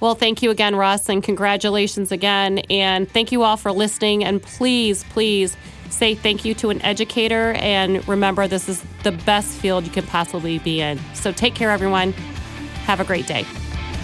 Well, 0.00 0.14
thank 0.14 0.42
you 0.42 0.50
again, 0.50 0.74
Russ, 0.74 1.10
and 1.10 1.22
congratulations 1.22 2.10
again. 2.10 2.60
And 2.70 3.08
thank 3.08 3.32
you 3.32 3.42
all 3.42 3.58
for 3.58 3.70
listening. 3.70 4.24
And 4.24 4.42
please, 4.42 5.04
please 5.10 5.58
say 5.90 6.14
thank 6.14 6.44
you 6.46 6.54
to 6.54 6.70
an 6.70 6.80
educator, 6.80 7.52
and 7.58 8.06
remember 8.08 8.48
this 8.48 8.68
is 8.68 8.82
the 9.02 9.12
best 9.12 9.58
field 9.58 9.84
you 9.84 9.90
can 9.90 10.06
possibly 10.06 10.58
be 10.60 10.80
in. 10.80 10.98
So 11.12 11.32
take 11.32 11.54
care, 11.54 11.70
everyone. 11.70 12.12
Have 12.84 13.00
a 13.00 13.04
great 13.04 13.26
day. 13.26 13.42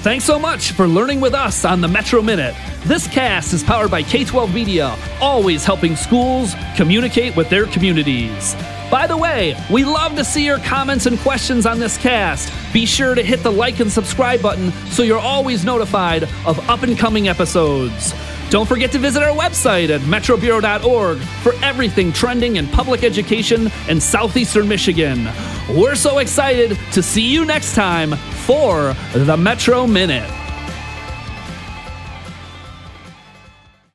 Thanks 0.02 0.24
so 0.24 0.38
much 0.38 0.72
for 0.72 0.86
learning 0.86 1.20
with 1.20 1.32
us 1.32 1.64
on 1.64 1.80
the 1.80 1.88
Metro 1.88 2.20
Minute. 2.20 2.54
This 2.84 3.08
cast 3.08 3.54
is 3.54 3.64
powered 3.64 3.90
by 3.90 4.02
K 4.02 4.24
12 4.24 4.54
Media, 4.54 4.94
always 5.20 5.64
helping 5.64 5.96
schools 5.96 6.54
communicate 6.76 7.34
with 7.34 7.48
their 7.48 7.64
communities. 7.66 8.54
By 8.90 9.08
the 9.08 9.16
way, 9.16 9.56
we 9.68 9.84
love 9.84 10.14
to 10.14 10.24
see 10.24 10.44
your 10.44 10.58
comments 10.60 11.06
and 11.06 11.18
questions 11.18 11.66
on 11.66 11.80
this 11.80 11.98
cast. 11.98 12.52
Be 12.72 12.86
sure 12.86 13.16
to 13.16 13.22
hit 13.22 13.42
the 13.42 13.50
like 13.50 13.80
and 13.80 13.90
subscribe 13.90 14.40
button 14.40 14.70
so 14.90 15.02
you're 15.02 15.18
always 15.18 15.64
notified 15.64 16.22
of 16.46 16.58
up 16.70 16.82
and 16.82 16.96
coming 16.96 17.26
episodes. 17.26 18.14
Don't 18.48 18.66
forget 18.66 18.92
to 18.92 18.98
visit 18.98 19.24
our 19.24 19.36
website 19.36 19.90
at 19.90 20.02
metrobureau.org 20.02 21.18
for 21.18 21.52
everything 21.64 22.12
trending 22.12 22.56
in 22.56 22.68
public 22.68 23.02
education 23.02 23.72
in 23.88 24.00
southeastern 24.00 24.68
Michigan. 24.68 25.28
We're 25.68 25.96
so 25.96 26.18
excited 26.18 26.78
to 26.92 27.02
see 27.02 27.28
you 27.28 27.44
next 27.44 27.74
time 27.74 28.12
for 28.12 28.94
the 29.14 29.36
Metro 29.36 29.84
Minute. 29.88 30.45